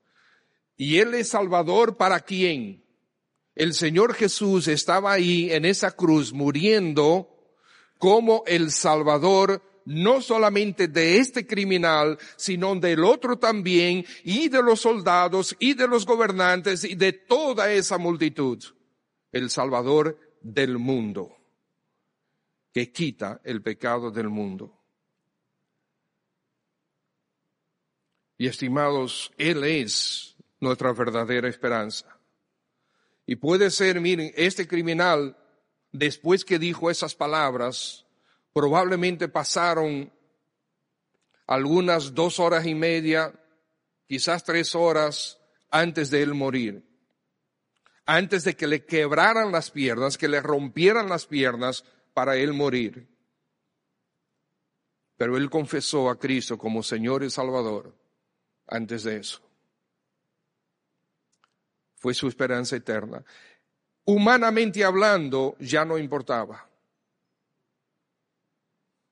[0.78, 2.86] ¿Y Él es Salvador para quién?
[3.54, 7.28] El Señor Jesús estaba ahí en esa cruz muriendo
[7.98, 14.82] como el Salvador no solamente de este criminal, sino del otro también, y de los
[14.82, 18.64] soldados, y de los gobernantes, y de toda esa multitud
[19.32, 21.38] el Salvador del mundo,
[22.74, 24.76] que quita el pecado del mundo.
[28.38, 32.18] Y estimados, Él es nuestra verdadera esperanza.
[33.26, 35.38] Y puede ser, miren, este criminal,
[35.92, 38.06] después que dijo esas palabras,
[38.54, 40.12] probablemente pasaron
[41.46, 43.34] algunas dos horas y media,
[44.08, 45.40] quizás tres horas
[45.70, 46.89] antes de él morir
[48.12, 53.08] antes de que le quebraran las piernas, que le rompieran las piernas para él morir.
[55.16, 57.96] Pero él confesó a Cristo como Señor y Salvador
[58.66, 59.40] antes de eso.
[61.98, 63.24] Fue su esperanza eterna.
[64.06, 66.68] Humanamente hablando, ya no importaba.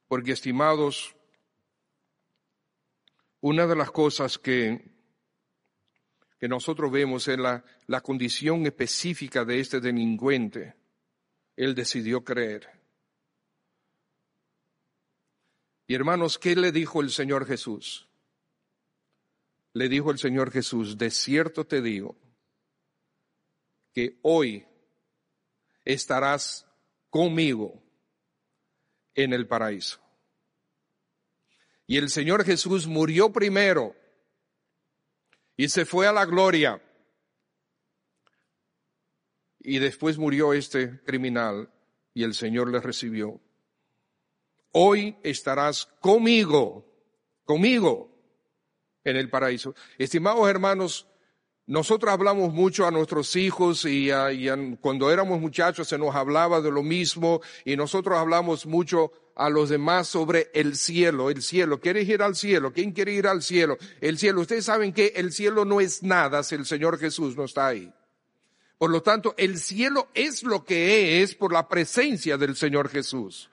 [0.08, 1.16] Porque, estimados,
[3.42, 4.97] una de las cosas que
[6.40, 10.76] que nosotros vemos en la, la condición específica de este delincuente.
[11.56, 12.70] Él decidió creer.
[15.88, 18.08] Y hermanos, ¿qué le dijo el Señor Jesús?
[19.74, 22.18] Le dijo el Señor Jesús, de cierto te digo
[23.94, 24.66] que hoy
[25.86, 26.68] estarás
[27.10, 27.82] conmigo
[29.16, 30.00] en el paraíso.
[31.88, 33.96] Y el Señor Jesús murió primero
[35.58, 36.82] y se fue a la gloria.
[39.60, 41.70] Y después murió este criminal
[42.14, 43.42] y el Señor le recibió.
[44.72, 46.86] Hoy estarás conmigo,
[47.44, 48.16] conmigo
[49.04, 49.74] en el paraíso.
[49.98, 51.08] Estimados hermanos,
[51.66, 54.10] nosotros hablamos mucho a nuestros hijos y,
[54.80, 59.70] cuando éramos muchachos se nos hablaba de lo mismo y nosotros hablamos mucho a los
[59.70, 61.80] demás sobre el cielo, el cielo.
[61.80, 62.74] ¿Quieres ir al cielo?
[62.74, 63.78] ¿Quién quiere ir al cielo?
[64.02, 64.42] El cielo.
[64.42, 67.94] Ustedes saben que el cielo no es nada si el Señor Jesús no está ahí.
[68.80, 73.50] Por lo tanto, el cielo es lo que es por la presencia del Señor Jesús.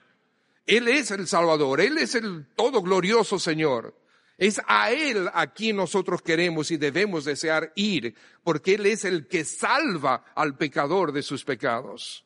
[0.65, 3.95] Él es el Salvador, Él es el todo glorioso Señor.
[4.37, 9.27] Es a Él a quien nosotros queremos y debemos desear ir, porque Él es el
[9.27, 12.25] que salva al pecador de sus pecados.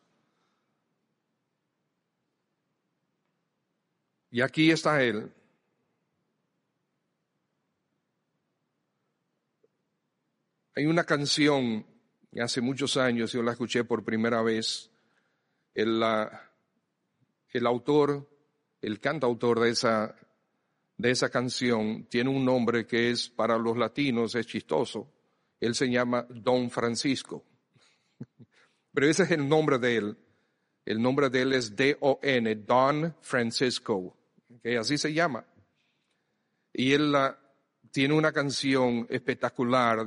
[4.31, 5.31] Y aquí está Él.
[10.75, 11.85] Hay una canción,
[12.39, 14.89] hace muchos años yo la escuché por primera vez,
[15.73, 16.01] el,
[17.49, 18.29] el autor,
[18.81, 20.15] el cantautor de esa
[20.99, 25.09] de esa canción tiene un nombre que es para los latinos es chistoso.
[25.57, 27.45] Él se llama Don Francisco.
[28.93, 30.17] Pero ese es el nombre de él.
[30.83, 34.18] El nombre de él es D-O-N, Don Francisco.
[34.61, 35.45] Que así se llama.
[36.73, 37.15] Y él
[37.91, 40.05] tiene una canción espectacular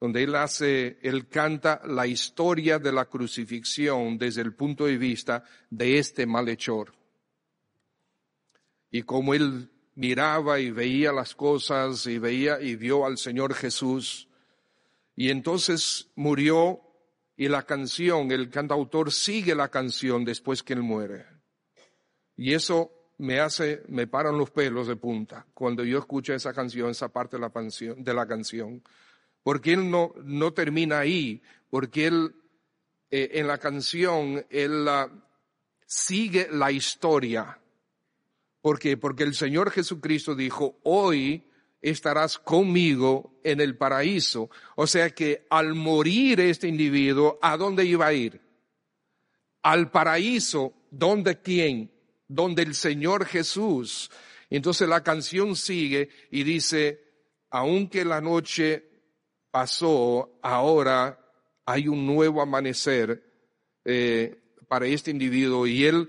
[0.00, 5.44] donde él hace, él canta la historia de la crucifixión desde el punto de vista
[5.70, 6.92] de este malhechor.
[8.90, 14.28] Y como él miraba y veía las cosas y veía y vio al Señor Jesús.
[15.16, 16.80] Y entonces murió
[17.36, 21.26] y la canción, el cantautor sigue la canción después que él muere.
[22.36, 26.90] Y eso me hace, me paran los pelos de punta cuando yo escucho esa canción,
[26.90, 28.82] esa parte de la canción.
[29.42, 32.34] Porque él no, no termina ahí, porque él,
[33.10, 34.86] eh, en la canción, él
[35.86, 37.58] sigue la historia
[38.64, 38.96] ¿Por qué?
[38.96, 41.50] Porque el Señor Jesucristo dijo, hoy
[41.82, 44.48] estarás conmigo en el paraíso.
[44.74, 48.40] O sea que al morir este individuo, ¿a dónde iba a ir?
[49.62, 51.92] Al paraíso, ¿dónde quién?
[52.28, 54.10] Donde el Señor Jesús.
[54.50, 57.00] Entonces la canción sigue y dice,
[57.50, 58.84] aunque la noche
[59.50, 61.18] pasó, ahora
[61.66, 63.22] hay un nuevo amanecer
[63.84, 66.08] eh, para este individuo y él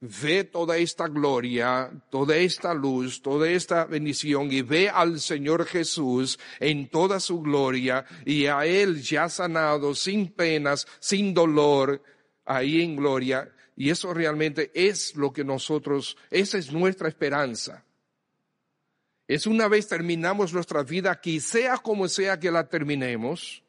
[0.00, 6.38] ve toda esta gloria, toda esta luz, toda esta bendición y ve al Señor Jesús
[6.60, 12.02] en toda su gloria y a Él ya sanado, sin penas, sin dolor,
[12.44, 13.50] ahí en gloria.
[13.76, 17.84] Y eso realmente es lo que nosotros, esa es nuestra esperanza.
[19.28, 23.62] Es una vez terminamos nuestra vida aquí, sea como sea que la terminemos,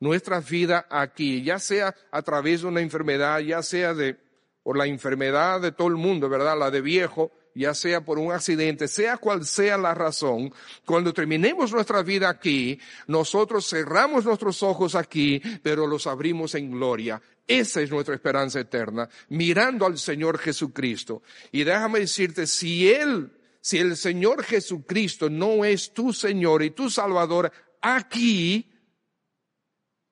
[0.00, 4.18] nuestra vida aquí, ya sea a través de una enfermedad, ya sea de
[4.62, 6.58] por la enfermedad de todo el mundo, ¿verdad?
[6.58, 10.52] La de viejo, ya sea por un accidente, sea cual sea la razón,
[10.84, 17.20] cuando terminemos nuestra vida aquí, nosotros cerramos nuestros ojos aquí, pero los abrimos en gloria.
[17.46, 21.22] Esa es nuestra esperanza eterna, mirando al Señor Jesucristo.
[21.52, 26.90] Y déjame decirte, si Él, si el Señor Jesucristo no es tu Señor y tu
[26.90, 27.50] Salvador
[27.80, 28.70] aquí,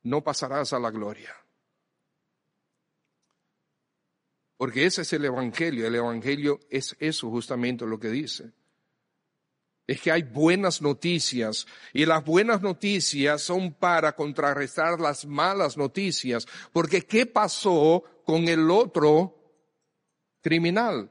[0.05, 1.44] no pasarás a la gloria.
[4.57, 5.87] Porque ese es el Evangelio.
[5.87, 8.53] El Evangelio es eso justamente lo que dice.
[9.87, 16.47] Es que hay buenas noticias y las buenas noticias son para contrarrestar las malas noticias.
[16.73, 19.37] Porque ¿qué pasó con el otro
[20.41, 21.11] criminal?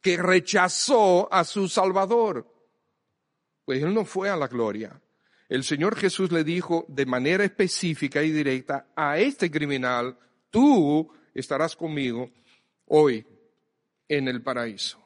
[0.00, 2.46] Que rechazó a su Salvador.
[3.64, 5.00] Pues él no fue a la gloria.
[5.48, 10.16] El Señor Jesús le dijo de manera específica y directa a este criminal,
[10.50, 12.30] tú estarás conmigo
[12.86, 13.26] hoy
[14.08, 14.98] en el paraíso.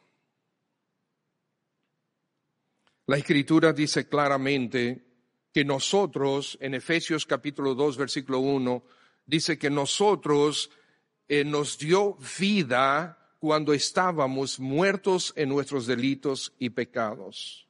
[3.07, 5.05] La escritura dice claramente
[5.53, 8.83] que nosotros, en Efesios capítulo 2, versículo 1,
[9.27, 10.70] dice que nosotros
[11.29, 17.63] eh, nos dio vida cuando estábamos muertos en nuestros delitos y pecados.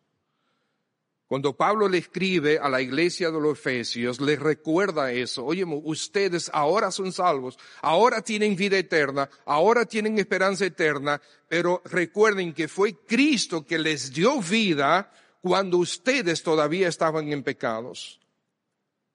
[1.35, 5.45] Cuando Pablo le escribe a la iglesia de los Efesios, les recuerda eso.
[5.45, 12.55] Oye, ustedes ahora son salvos, ahora tienen vida eterna, ahora tienen esperanza eterna, pero recuerden
[12.55, 15.11] que fue Cristo que les dio vida
[15.41, 18.21] cuando ustedes todavía estaban en pecados.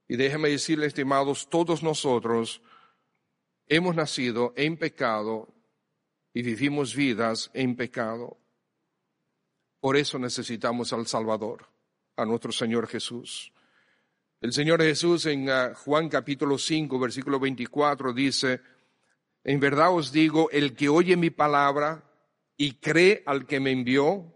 [0.09, 2.61] Y déjenme decirles, estimados, todos nosotros
[3.65, 5.47] hemos nacido en pecado
[6.33, 8.37] y vivimos vidas en pecado.
[9.79, 11.78] Por eso necesitamos al Salvador
[12.19, 13.53] a nuestro Señor Jesús.
[14.41, 18.61] El Señor Jesús en ah, Juan capítulo 5, versículo 24 dice,
[19.43, 22.03] en verdad os digo, el que oye mi palabra
[22.57, 24.33] y cree al que me envió,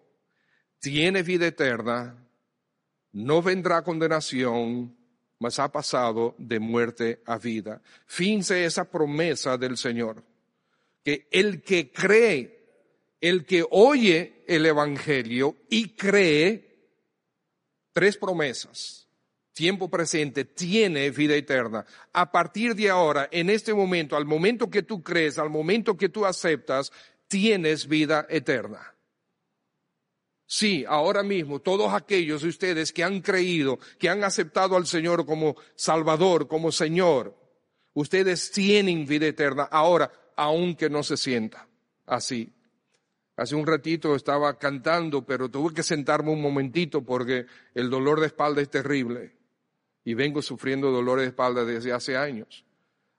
[0.80, 2.26] tiene vida eterna,
[3.12, 4.96] no vendrá condenación,
[5.40, 7.82] mas ha pasado de muerte a vida.
[8.06, 10.24] Finse esa promesa del Señor,
[11.04, 12.64] que el que cree,
[13.20, 16.73] el que oye el Evangelio y cree,
[17.94, 19.08] tres promesas.
[19.54, 21.86] Tiempo presente tiene vida eterna.
[22.12, 26.10] A partir de ahora, en este momento, al momento que tú crees, al momento que
[26.10, 26.92] tú aceptas,
[27.28, 28.96] tienes vida eterna.
[30.46, 35.26] Sí, ahora mismo todos aquellos de ustedes que han creído, que han aceptado al Señor
[35.26, 37.36] como Salvador, como Señor,
[37.94, 41.68] ustedes tienen vida eterna ahora, aunque no se sienta
[42.06, 42.52] así.
[43.36, 48.28] Hace un ratito estaba cantando, pero tuve que sentarme un momentito porque el dolor de
[48.28, 49.36] espalda es terrible.
[50.06, 52.66] Y vengo sufriendo dolores de espalda desde hace años.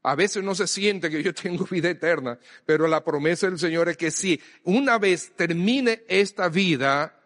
[0.04, 3.88] A veces no se siente que yo tengo vida eterna, pero la promesa del Señor
[3.88, 7.18] es que si una vez termine esta vida,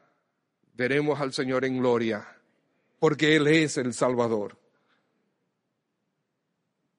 [0.75, 2.27] veremos al Señor en gloria,
[3.01, 4.57] porque Él es el Salvador.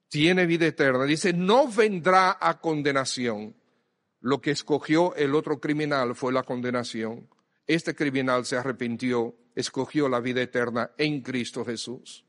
[0.09, 1.05] Tiene vida eterna.
[1.05, 3.55] Dice, no vendrá a condenación.
[4.21, 7.29] Lo que escogió el otro criminal fue la condenación.
[7.67, 12.25] Este criminal se arrepintió, escogió la vida eterna en Cristo Jesús.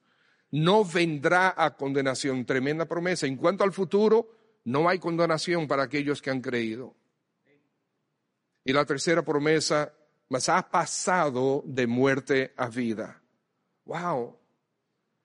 [0.51, 2.45] No vendrá a condenación.
[2.45, 3.26] Tremenda promesa.
[3.26, 6.95] En cuanto al futuro, no hay condenación para aquellos que han creído.
[8.64, 9.93] Y la tercera promesa,
[10.28, 13.22] mas ha pasado de muerte a vida.
[13.84, 14.36] Wow.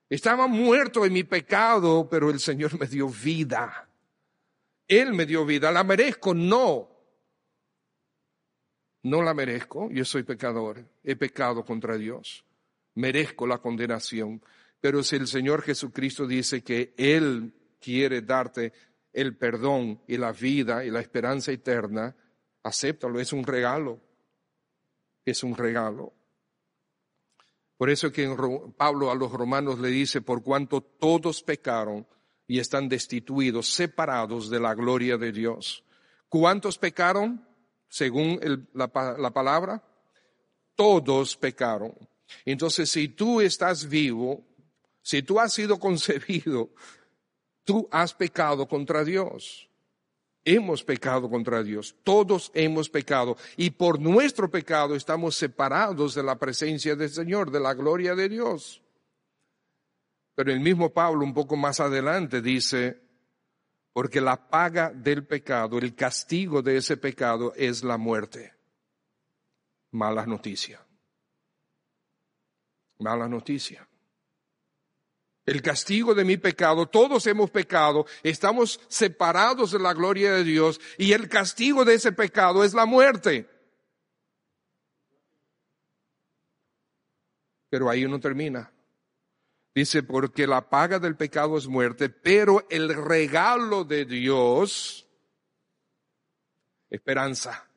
[0.09, 3.84] Estaba muerto en mi pecado, pero el Señor me dio vida.
[4.87, 5.71] Él me dio vida.
[5.71, 6.33] ¿La merezco?
[6.33, 6.89] No.
[9.03, 9.89] No la merezco.
[9.91, 10.85] Yo soy pecador.
[11.03, 12.45] He pecado contra Dios.
[12.95, 14.41] Merezco la condenación.
[14.79, 18.73] Pero si el Señor Jesucristo dice que Él quiere darte
[19.13, 22.15] el perdón y la vida y la esperanza eterna,
[22.63, 23.19] acéptalo.
[23.19, 23.99] Es un regalo.
[25.23, 26.13] Es un regalo.
[27.77, 28.27] Por eso que
[28.77, 32.07] Pablo a los romanos le dice, por cuanto todos pecaron
[32.47, 35.83] y están destituidos, separados de la gloria de Dios.
[36.29, 37.47] ¿Cuántos pecaron?
[37.87, 38.39] Según
[38.73, 39.83] la, la palabra,
[40.75, 41.93] todos pecaron.
[42.43, 44.43] Entonces, si tú estás vivo,
[45.01, 46.71] si tú has sido concebido,
[47.63, 49.69] tú has pecado contra Dios.
[50.47, 56.37] Hemos pecado contra Dios, todos hemos pecado y por nuestro pecado estamos separados de la
[56.37, 58.84] presencia del Señor, de la gloria de Dios.
[60.35, 63.01] Pero el mismo Pablo un poco más adelante dice,
[63.93, 68.53] porque la paga del pecado, el castigo de ese pecado es la muerte.
[69.91, 70.85] Mala noticia.
[72.99, 73.87] Mala noticia.
[75.45, 80.81] El castigo de mi pecado, todos hemos pecado, estamos separados de la gloria de Dios
[80.97, 83.47] y el castigo de ese pecado es la muerte.
[87.69, 88.74] Pero ahí no termina.
[89.75, 95.05] Dice, porque la paga del pecado es muerte, pero el regalo de Dios,
[96.89, 97.67] esperanza.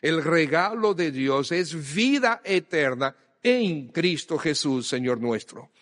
[0.00, 5.72] El regalo de Dios es vida eterna en Cristo Jesús, Señor nuestro.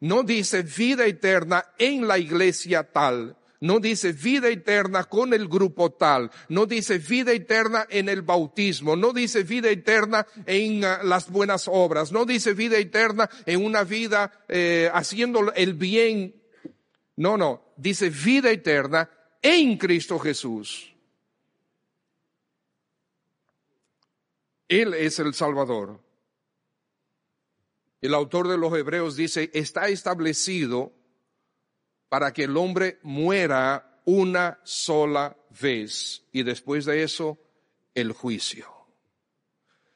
[0.00, 5.92] No dice vida eterna en la iglesia tal, no dice vida eterna con el grupo
[5.92, 11.30] tal, no dice vida eterna en el bautismo, no dice vida eterna en ah, las
[11.30, 16.34] buenas obras, no dice vida eterna en una vida eh, haciendo el bien.
[17.16, 19.10] No, no, dice vida eterna
[19.42, 20.94] en Cristo Jesús.
[24.68, 26.00] Él es el Salvador.
[28.00, 30.92] El autor de los Hebreos dice, está establecido
[32.10, 37.38] para que el hombre muera una sola vez y después de eso
[37.94, 38.66] el juicio.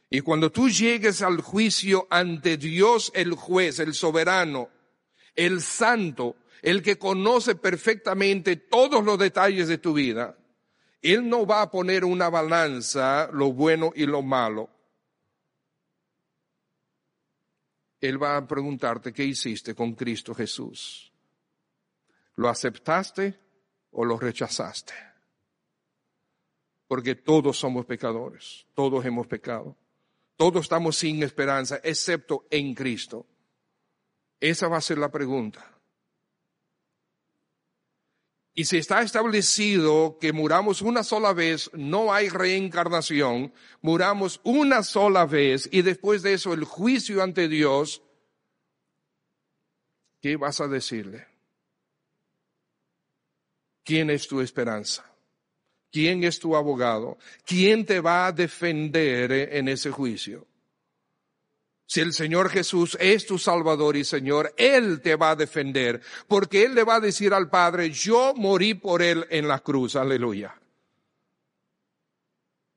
[0.08, 4.68] Y cuando tú llegues al juicio ante Dios el juez, el soberano,
[5.34, 10.38] el santo, el que conoce perfectamente todos los detalles de tu vida,
[11.02, 14.70] Él no va a poner una balanza lo bueno y lo malo.
[18.00, 21.13] Él va a preguntarte qué hiciste con Cristo Jesús.
[22.36, 23.38] ¿Lo aceptaste
[23.90, 24.94] o lo rechazaste?
[26.86, 29.76] Porque todos somos pecadores, todos hemos pecado,
[30.36, 33.26] todos estamos sin esperanza, excepto en Cristo.
[34.40, 35.74] Esa va a ser la pregunta.
[38.56, 45.26] Y si está establecido que muramos una sola vez, no hay reencarnación, muramos una sola
[45.26, 48.02] vez y después de eso el juicio ante Dios,
[50.20, 51.33] ¿qué vas a decirle?
[53.84, 55.04] ¿Quién es tu esperanza?
[55.92, 57.18] ¿Quién es tu abogado?
[57.44, 60.46] ¿Quién te va a defender en ese juicio?
[61.86, 66.64] Si el Señor Jesús es tu Salvador y Señor, Él te va a defender, porque
[66.64, 70.60] Él le va a decir al Padre, yo morí por Él en la cruz, aleluya.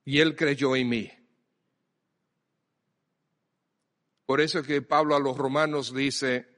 [0.03, 1.11] Y Él creyó en mí.
[4.25, 6.49] Por eso que Pablo a los romanos dice,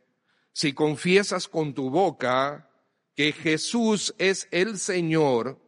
[0.51, 2.68] si confiesas con tu boca
[3.15, 5.59] que Jesús es el Señor,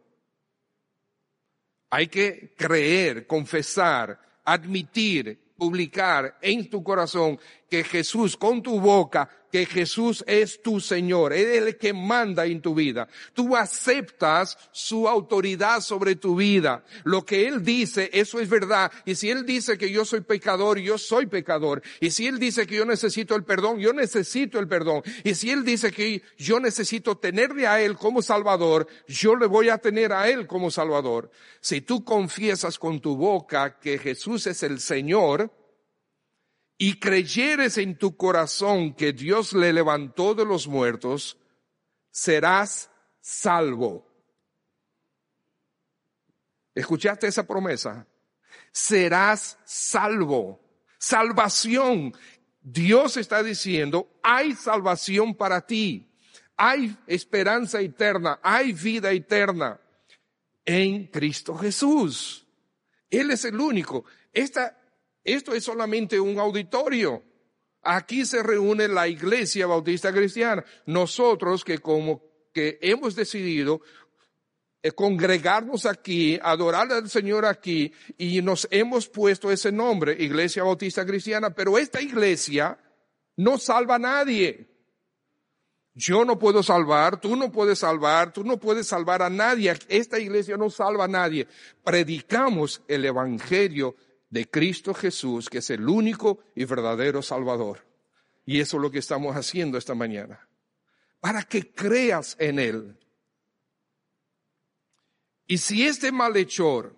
[1.90, 7.38] hay que creer, confesar, admitir publicar en tu corazón
[7.72, 12.60] que Jesús, con tu boca, que Jesús es tu Señor, es el que manda en
[12.60, 13.08] tu vida.
[13.32, 16.84] Tú aceptas su autoridad sobre tu vida.
[17.04, 18.92] Lo que Él dice, eso es verdad.
[19.06, 21.80] Y si Él dice que yo soy pecador, yo soy pecador.
[21.98, 25.02] Y si Él dice que yo necesito el perdón, yo necesito el perdón.
[25.24, 29.70] Y si Él dice que yo necesito tenerle a Él como Salvador, yo le voy
[29.70, 31.30] a tener a Él como Salvador.
[31.62, 35.50] Si tú confiesas con tu boca que Jesús es el Señor,
[36.78, 41.38] y creyeres en tu corazón que Dios le levantó de los muertos,
[42.10, 44.06] serás salvo.
[46.74, 48.06] ¿Escuchaste esa promesa?
[48.72, 50.60] Serás salvo.
[50.98, 52.14] Salvación.
[52.60, 56.08] Dios está diciendo, hay salvación para ti.
[56.56, 58.40] Hay esperanza eterna.
[58.42, 59.80] Hay vida eterna
[60.64, 62.46] en Cristo Jesús.
[63.10, 64.04] Él es el único.
[64.32, 64.81] Esta
[65.24, 67.22] esto es solamente un auditorio.
[67.82, 70.64] Aquí se reúne la Iglesia Bautista Cristiana.
[70.86, 73.80] Nosotros que como que hemos decidido
[74.82, 81.06] eh, congregarnos aquí, adorar al Señor aquí y nos hemos puesto ese nombre, Iglesia Bautista
[81.06, 82.78] Cristiana, pero esta iglesia
[83.36, 84.68] no salva a nadie.
[85.94, 89.74] Yo no puedo salvar, tú no puedes salvar, tú no puedes salvar a nadie.
[89.88, 91.46] Esta iglesia no salva a nadie.
[91.84, 93.94] Predicamos el Evangelio
[94.32, 97.86] de Cristo Jesús, que es el único y verdadero Salvador.
[98.46, 100.48] Y eso es lo que estamos haciendo esta mañana.
[101.20, 102.98] Para que creas en Él.
[105.46, 106.96] Y si este malhechor,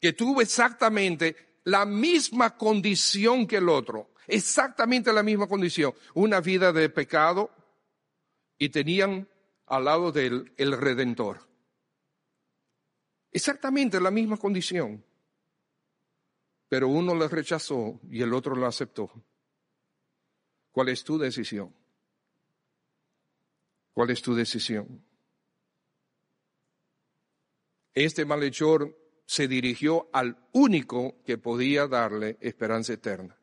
[0.00, 6.72] que tuvo exactamente la misma condición que el otro, exactamente la misma condición, una vida
[6.72, 7.50] de pecado,
[8.58, 9.28] y tenían
[9.66, 11.48] al lado de él el Redentor.
[13.32, 15.04] Exactamente la misma condición
[16.68, 19.10] pero uno le rechazó y el otro lo aceptó.
[20.72, 21.74] ¿Cuál es tu decisión?
[23.92, 25.04] ¿Cuál es tu decisión?
[27.94, 28.94] Este malhechor
[29.24, 33.38] se dirigió al único que podía darle esperanza eterna.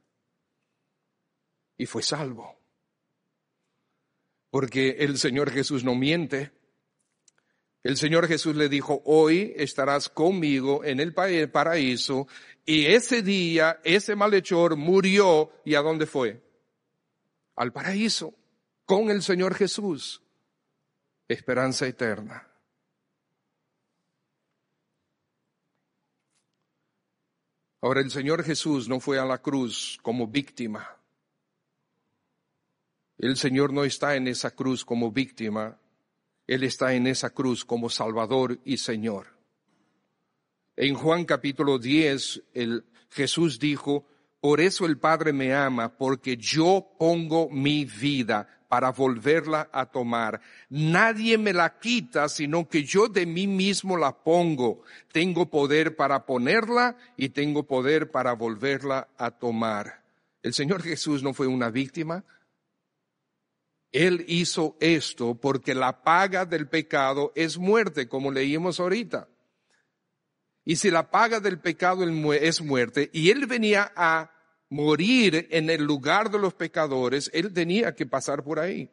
[1.76, 2.56] Y fue salvo.
[4.50, 6.52] Porque el Señor Jesús no miente.
[7.84, 12.28] El Señor Jesús le dijo, hoy estarás conmigo en el paraíso.
[12.66, 15.52] Y ese día, ese malhechor murió.
[15.66, 16.42] ¿Y a dónde fue?
[17.58, 18.34] Al paraíso,
[18.86, 20.22] con el Señor Jesús.
[21.28, 22.48] Esperanza eterna.
[27.82, 30.98] Ahora el Señor Jesús no fue a la cruz como víctima.
[33.18, 35.78] El Señor no está en esa cruz como víctima,
[36.48, 39.28] él está en esa cruz como Salvador y Señor.
[40.76, 44.08] En Juan capítulo 10, el Jesús dijo,
[44.42, 50.42] por eso el Padre me ama, porque yo pongo mi vida para volverla a tomar.
[50.68, 54.82] Nadie me la quita, sino que yo de mí mismo la pongo.
[55.12, 60.04] Tengo poder para ponerla y tengo poder para volverla a tomar.
[60.42, 62.26] El Señor Jesús no fue una víctima,
[63.94, 69.30] él hizo esto porque la paga del pecado es muerte, como leímos ahorita.
[70.66, 74.32] Y si la paga del pecado es muerte, y Él venía a
[74.70, 78.90] morir en el lugar de los pecadores, Él tenía que pasar por ahí.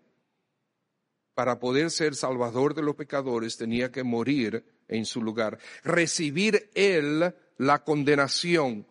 [1.33, 5.59] Para poder ser salvador de los pecadores, tenía que morir en su lugar.
[5.83, 8.87] Recibir Él la condenación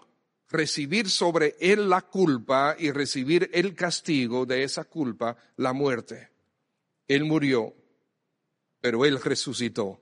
[0.49, 6.29] recibir sobre él la culpa y recibir el castigo de esa culpa, la muerte.
[7.07, 7.73] Él murió,
[8.81, 10.01] pero él resucitó.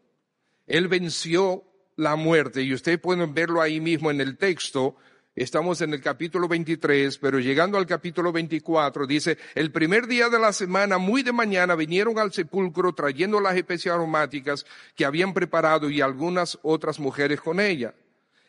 [0.65, 1.63] Él venció
[1.95, 4.95] la muerte y ustedes pueden verlo ahí mismo en el texto.
[5.35, 10.39] Estamos en el capítulo 23, pero llegando al capítulo 24 dice, el primer día de
[10.39, 15.89] la semana, muy de mañana, vinieron al sepulcro trayendo las especias aromáticas que habían preparado
[15.89, 17.93] y algunas otras mujeres con ella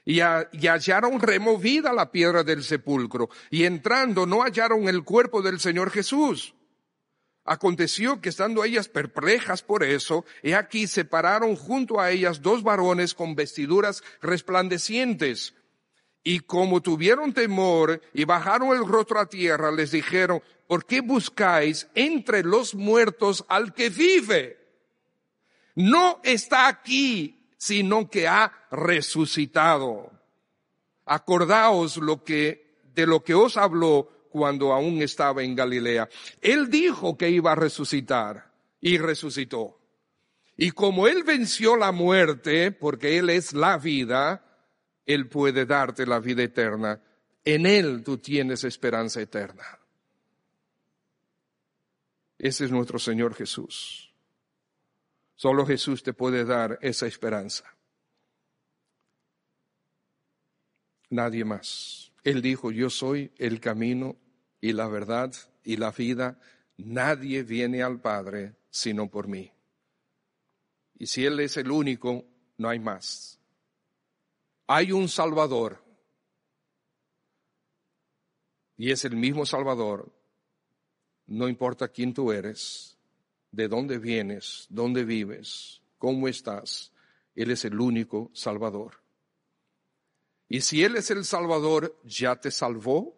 [0.08, 5.90] y, hallaron removida la piedra del sepulcro, y entrando no hallaron el cuerpo del Señor
[5.90, 6.54] Jesús.
[7.44, 12.62] Aconteció que estando ellas perplejas por eso, he aquí se pararon junto a ellas dos
[12.62, 15.54] varones con vestiduras resplandecientes.
[16.24, 21.86] Y como tuvieron temor y bajaron el rostro a tierra, les dijeron, ¿por qué buscáis
[21.94, 24.58] entre los muertos al que vive?
[25.74, 30.10] No está aquí, sino que ha resucitado.
[31.04, 36.08] Acordaos lo que, de lo que os habló cuando aún estaba en Galilea.
[36.40, 38.50] Él dijo que iba a resucitar
[38.80, 39.78] y resucitó.
[40.56, 44.44] Y como Él venció la muerte, porque Él es la vida,
[45.04, 47.00] Él puede darte la vida eterna
[47.44, 49.78] En Él tú tienes esperanza eterna.
[52.38, 54.07] Ese es nuestro Señor Jesús.
[55.38, 57.64] Solo Jesús te puede dar esa esperanza.
[61.10, 62.12] Nadie más.
[62.24, 64.16] Él dijo, yo soy el camino
[64.60, 65.32] y la verdad
[65.62, 66.40] y la vida.
[66.76, 69.52] Nadie viene al Padre sino por mí.
[70.94, 72.24] Y si Él es el único,
[72.56, 73.38] no hay más.
[74.66, 75.80] Hay un Salvador.
[78.76, 80.12] Y es el mismo Salvador.
[81.26, 82.97] No importa quién tú eres,
[83.50, 86.92] de dónde vienes, dónde vives, cómo estás.
[87.34, 89.02] Él es el único Salvador.
[90.48, 93.14] Y si Él es el Salvador, ya te salvó.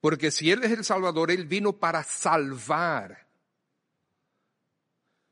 [0.00, 3.26] Porque si Él es el Salvador, Él vino para salvar.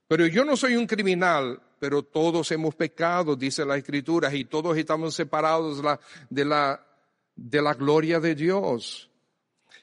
[0.09, 4.77] Pero yo no soy un criminal, pero todos hemos pecado, dice la Escritura, y todos
[4.77, 5.83] estamos separados
[6.31, 6.87] de la,
[7.37, 9.08] de la gloria de Dios.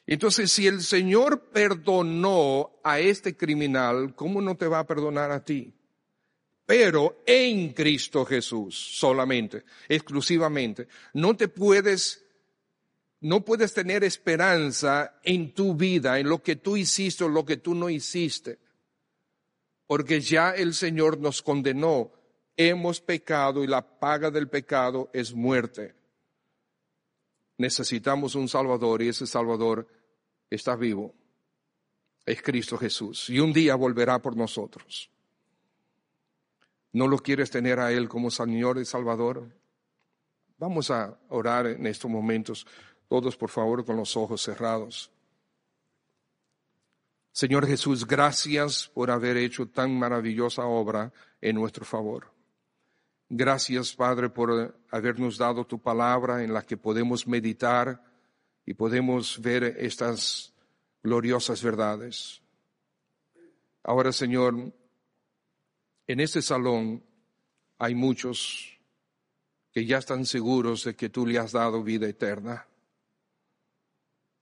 [0.07, 5.43] Entonces, si el Señor perdonó a este criminal, ¿cómo no te va a perdonar a
[5.43, 5.73] ti?
[6.65, 10.87] Pero en Cristo Jesús solamente, exclusivamente.
[11.13, 12.23] No te puedes,
[13.21, 17.57] no puedes tener esperanza en tu vida, en lo que tú hiciste o lo que
[17.57, 18.59] tú no hiciste
[19.87, 22.11] porque ya el Señor nos condenó.
[22.57, 25.93] Hemos pecado y la paga del pecado es muerte.
[27.57, 29.87] Necesitamos un Salvador y ese Salvador
[30.49, 31.13] está vivo.
[32.25, 35.09] Es Cristo Jesús y un día volverá por nosotros.
[36.91, 39.49] ¿No lo quieres tener a Él como Señor y Salvador?
[40.57, 42.65] Vamos a orar en estos momentos,
[43.09, 45.11] todos por favor con los ojos cerrados.
[47.33, 52.34] Señor Jesús, gracias por haber hecho tan maravillosa obra en nuestro favor.
[53.29, 58.03] Gracias, Padre, por habernos dado tu palabra en la que podemos meditar
[58.65, 60.53] y podemos ver estas
[61.01, 62.41] gloriosas verdades.
[63.83, 64.73] Ahora, Señor,
[66.07, 67.03] en este salón
[67.79, 68.79] hay muchos
[69.71, 72.67] que ya están seguros de que tú le has dado vida eterna,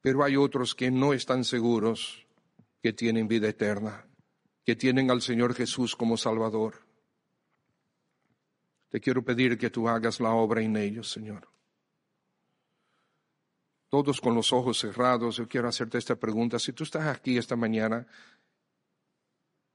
[0.02, 2.28] pero hay otros que no están seguros
[2.82, 4.06] que tienen vida eterna,
[4.66, 6.93] que tienen al Señor Jesús como Salvador.
[8.94, 11.50] Te quiero pedir que tú hagas la obra en ellos, Señor.
[13.90, 16.60] Todos con los ojos cerrados, yo quiero hacerte esta pregunta.
[16.60, 18.06] Si tú estás aquí esta mañana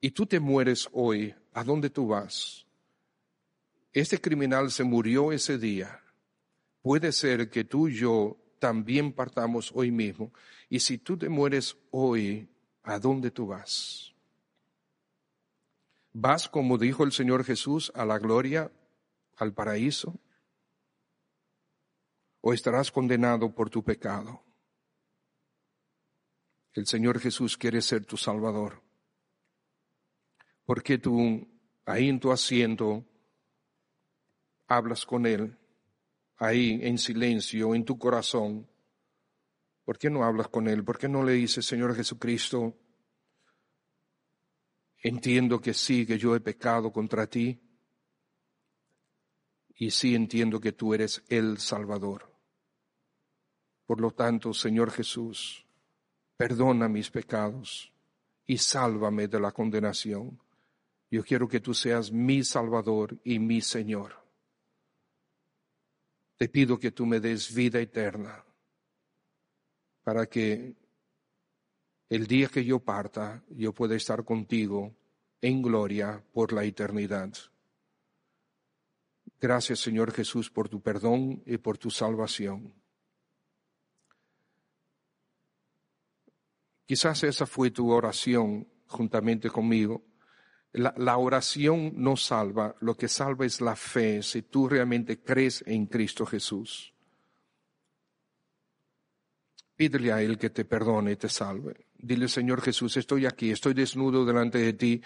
[0.00, 2.64] y tú te mueres hoy, ¿a dónde tú vas?
[3.92, 6.00] Este criminal se murió ese día.
[6.80, 10.32] Puede ser que tú y yo también partamos hoy mismo.
[10.70, 12.48] Y si tú te mueres hoy,
[12.88, 14.14] ¿A dónde tú vas?
[16.14, 18.72] ¿Vas, como dijo el Señor Jesús, a la gloria,
[19.39, 20.20] al paraíso?
[22.41, 24.45] ¿O estarás condenado por tu pecado?
[26.72, 28.82] El Señor Jesús quiere ser tu Salvador.
[30.64, 31.49] ¿Por qué tú,
[31.84, 33.05] ahí en tu asiento,
[34.66, 35.59] hablas con Él,
[36.36, 38.70] ahí en silencio, en tu corazón?
[39.84, 40.84] ¿Por qué no hablas con Él?
[40.84, 42.76] ¿Por qué no le dices, Señor Jesucristo,
[45.03, 47.67] entiendo que sí, que yo he pecado contra ti?
[49.79, 52.31] Y sí entiendo que tú eres el Salvador.
[53.87, 55.64] Por lo tanto, Señor Jesús,
[56.37, 57.91] perdona mis pecados
[58.45, 60.39] y sálvame de la condenación.
[61.11, 64.16] Yo quiero que tú seas mi Salvador y mi Señor.
[66.37, 68.45] Te pido que tú me des vida eterna
[70.03, 70.74] para que
[72.09, 74.95] el día que yo parta yo pueda estar contigo
[75.41, 77.33] en gloria por la eternidad.
[79.41, 82.74] Gracias Señor Jesús por tu perdón y por tu salvación.
[86.89, 90.03] Quizás esa fue tu oración juntamente conmigo.
[90.72, 95.86] La, oración no salva, lo que salva es la fe, si tú realmente crees en
[95.86, 96.93] Cristo Jesús.
[99.76, 101.86] Pídele a Él que te perdone y te salve.
[101.97, 105.03] Dile, Señor Jesús, estoy aquí, estoy desnudo delante de ti.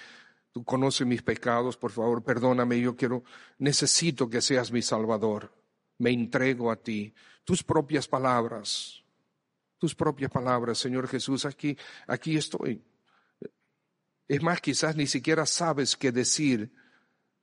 [0.53, 2.79] Tú conoces mis pecados, por favor, perdóname.
[2.79, 3.25] Yo quiero,
[3.59, 5.51] necesito que seas mi Salvador.
[5.99, 7.15] Me entrego a ti.
[7.43, 9.03] Tus propias palabras,
[9.79, 11.77] tus propias palabras, Señor Jesús, aquí,
[12.07, 12.83] aquí estoy.
[14.29, 16.71] Es más, quizás ni siquiera sabes qué decir,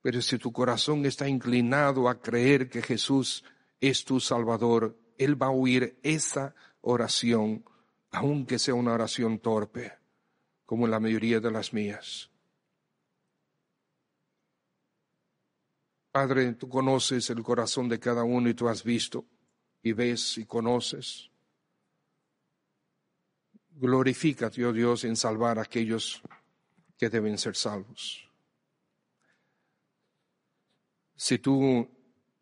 [0.02, 3.44] pero si tu corazón está inclinado a creer que Jesús
[3.82, 7.66] es tu Salvador, Él va a oír esa oración,
[8.12, 9.94] aunque sea una oración torpe,
[10.66, 12.30] como la mayoría de las mías.
[16.20, 19.26] Padre, tú conoces el corazón de cada uno y tú has visto
[19.82, 21.32] y ves y conoces.
[23.70, 26.22] Glorifícate, oh Dios, en salvar a aquellos
[26.98, 28.30] que deben ser salvos.
[31.16, 31.90] Si tú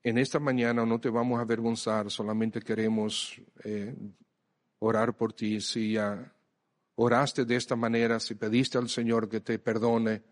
[0.02, 3.96] en esta mañana no te vamos a avergonzar, solamente queremos eh,
[4.80, 5.62] orar por ti.
[5.62, 6.36] Si ya
[6.96, 10.24] oraste de esta manera, si pediste al Señor que te perdone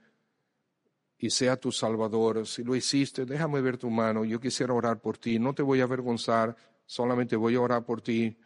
[1.17, 4.25] y sea tu Salvador, si lo hiciste, déjame ver tu mano.
[4.25, 5.39] Yo quisiera orar por ti.
[5.39, 6.55] No te voy a avergonzar,
[6.85, 8.37] solamente voy a orar por ti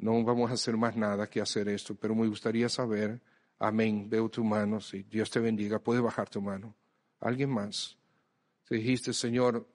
[0.00, 3.20] no vamos a hacer más nada que hacer esto, pero me gustaría saber,
[3.58, 6.74] amén, veo tu mano, si Dios te bendiga, puede bajar tu mano.
[7.20, 7.98] ¿Alguien más?
[8.66, 9.68] Te dijiste, Señor,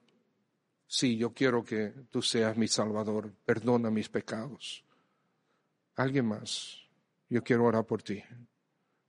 [0.87, 4.83] sí, yo quiero que tú seas mi Salvador, perdona mis pecados.
[5.95, 6.79] ¿Alguien más?
[7.29, 8.23] Yo quiero orar por ti.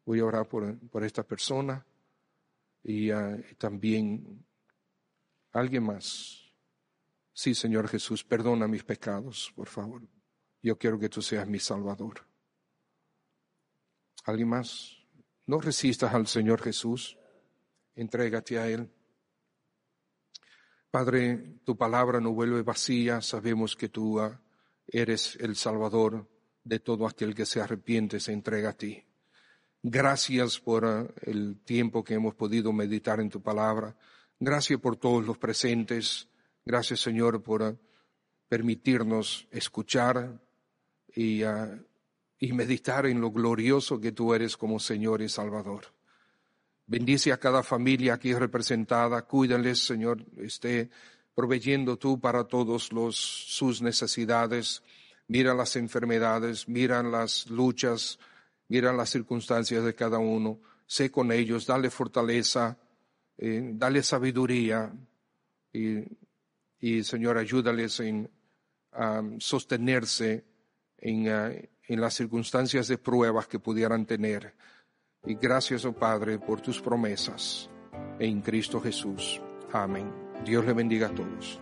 [0.04, 1.84] Voy a orar por, por esta persona
[2.88, 4.46] y uh, también
[5.50, 6.52] alguien más.
[7.32, 10.02] Sí, Señor Jesús, perdona mis pecados, por favor.
[10.62, 12.24] Yo quiero que tú seas mi Salvador.
[14.24, 14.96] ¿Alguien más?
[15.46, 17.18] No resistas al Señor Jesús.
[17.96, 18.88] Entrégate a Él.
[20.88, 23.20] Padre, tu palabra no vuelve vacía.
[23.20, 24.40] Sabemos que tú ah,
[24.86, 26.30] eres el Salvador
[26.62, 29.04] de todo aquel que se arrepiente, se entrega a ti.
[29.88, 33.96] Gracias por ah, el tiempo que hemos podido meditar en tu palabra.
[34.40, 36.26] Gracias por todos los presentes.
[36.64, 37.76] Gracias, Señor, por ah,
[38.48, 40.40] permitirnos escuchar,
[41.14, 41.44] y,
[42.52, 45.84] meditar en lo glorioso que tú eres como Señor y Salvador.
[46.88, 50.90] Bendice a cada familia aquí representada, cuídales, Señor, esté
[51.32, 54.82] proveyendo tú para todos los, sus necesidades.
[55.28, 58.18] Mira las enfermedades, mira las luchas,
[58.68, 60.60] mira las circunstancias de cada uno.
[60.86, 62.78] Sé con ellos, dale fortaleza,
[63.38, 64.92] eh, dale sabiduría
[65.72, 66.04] y,
[66.78, 68.30] y, Señor, ayúdales en
[69.38, 70.44] sostenerse
[70.98, 74.54] eh, en, las circunstancias de pruebas que pudieran tener.
[75.24, 77.68] Y gracias, oh Padre, por tus promesas
[78.18, 79.40] en Cristo Jesús.
[79.72, 80.10] Amén.
[80.44, 81.60] Dios le bendiga a todos.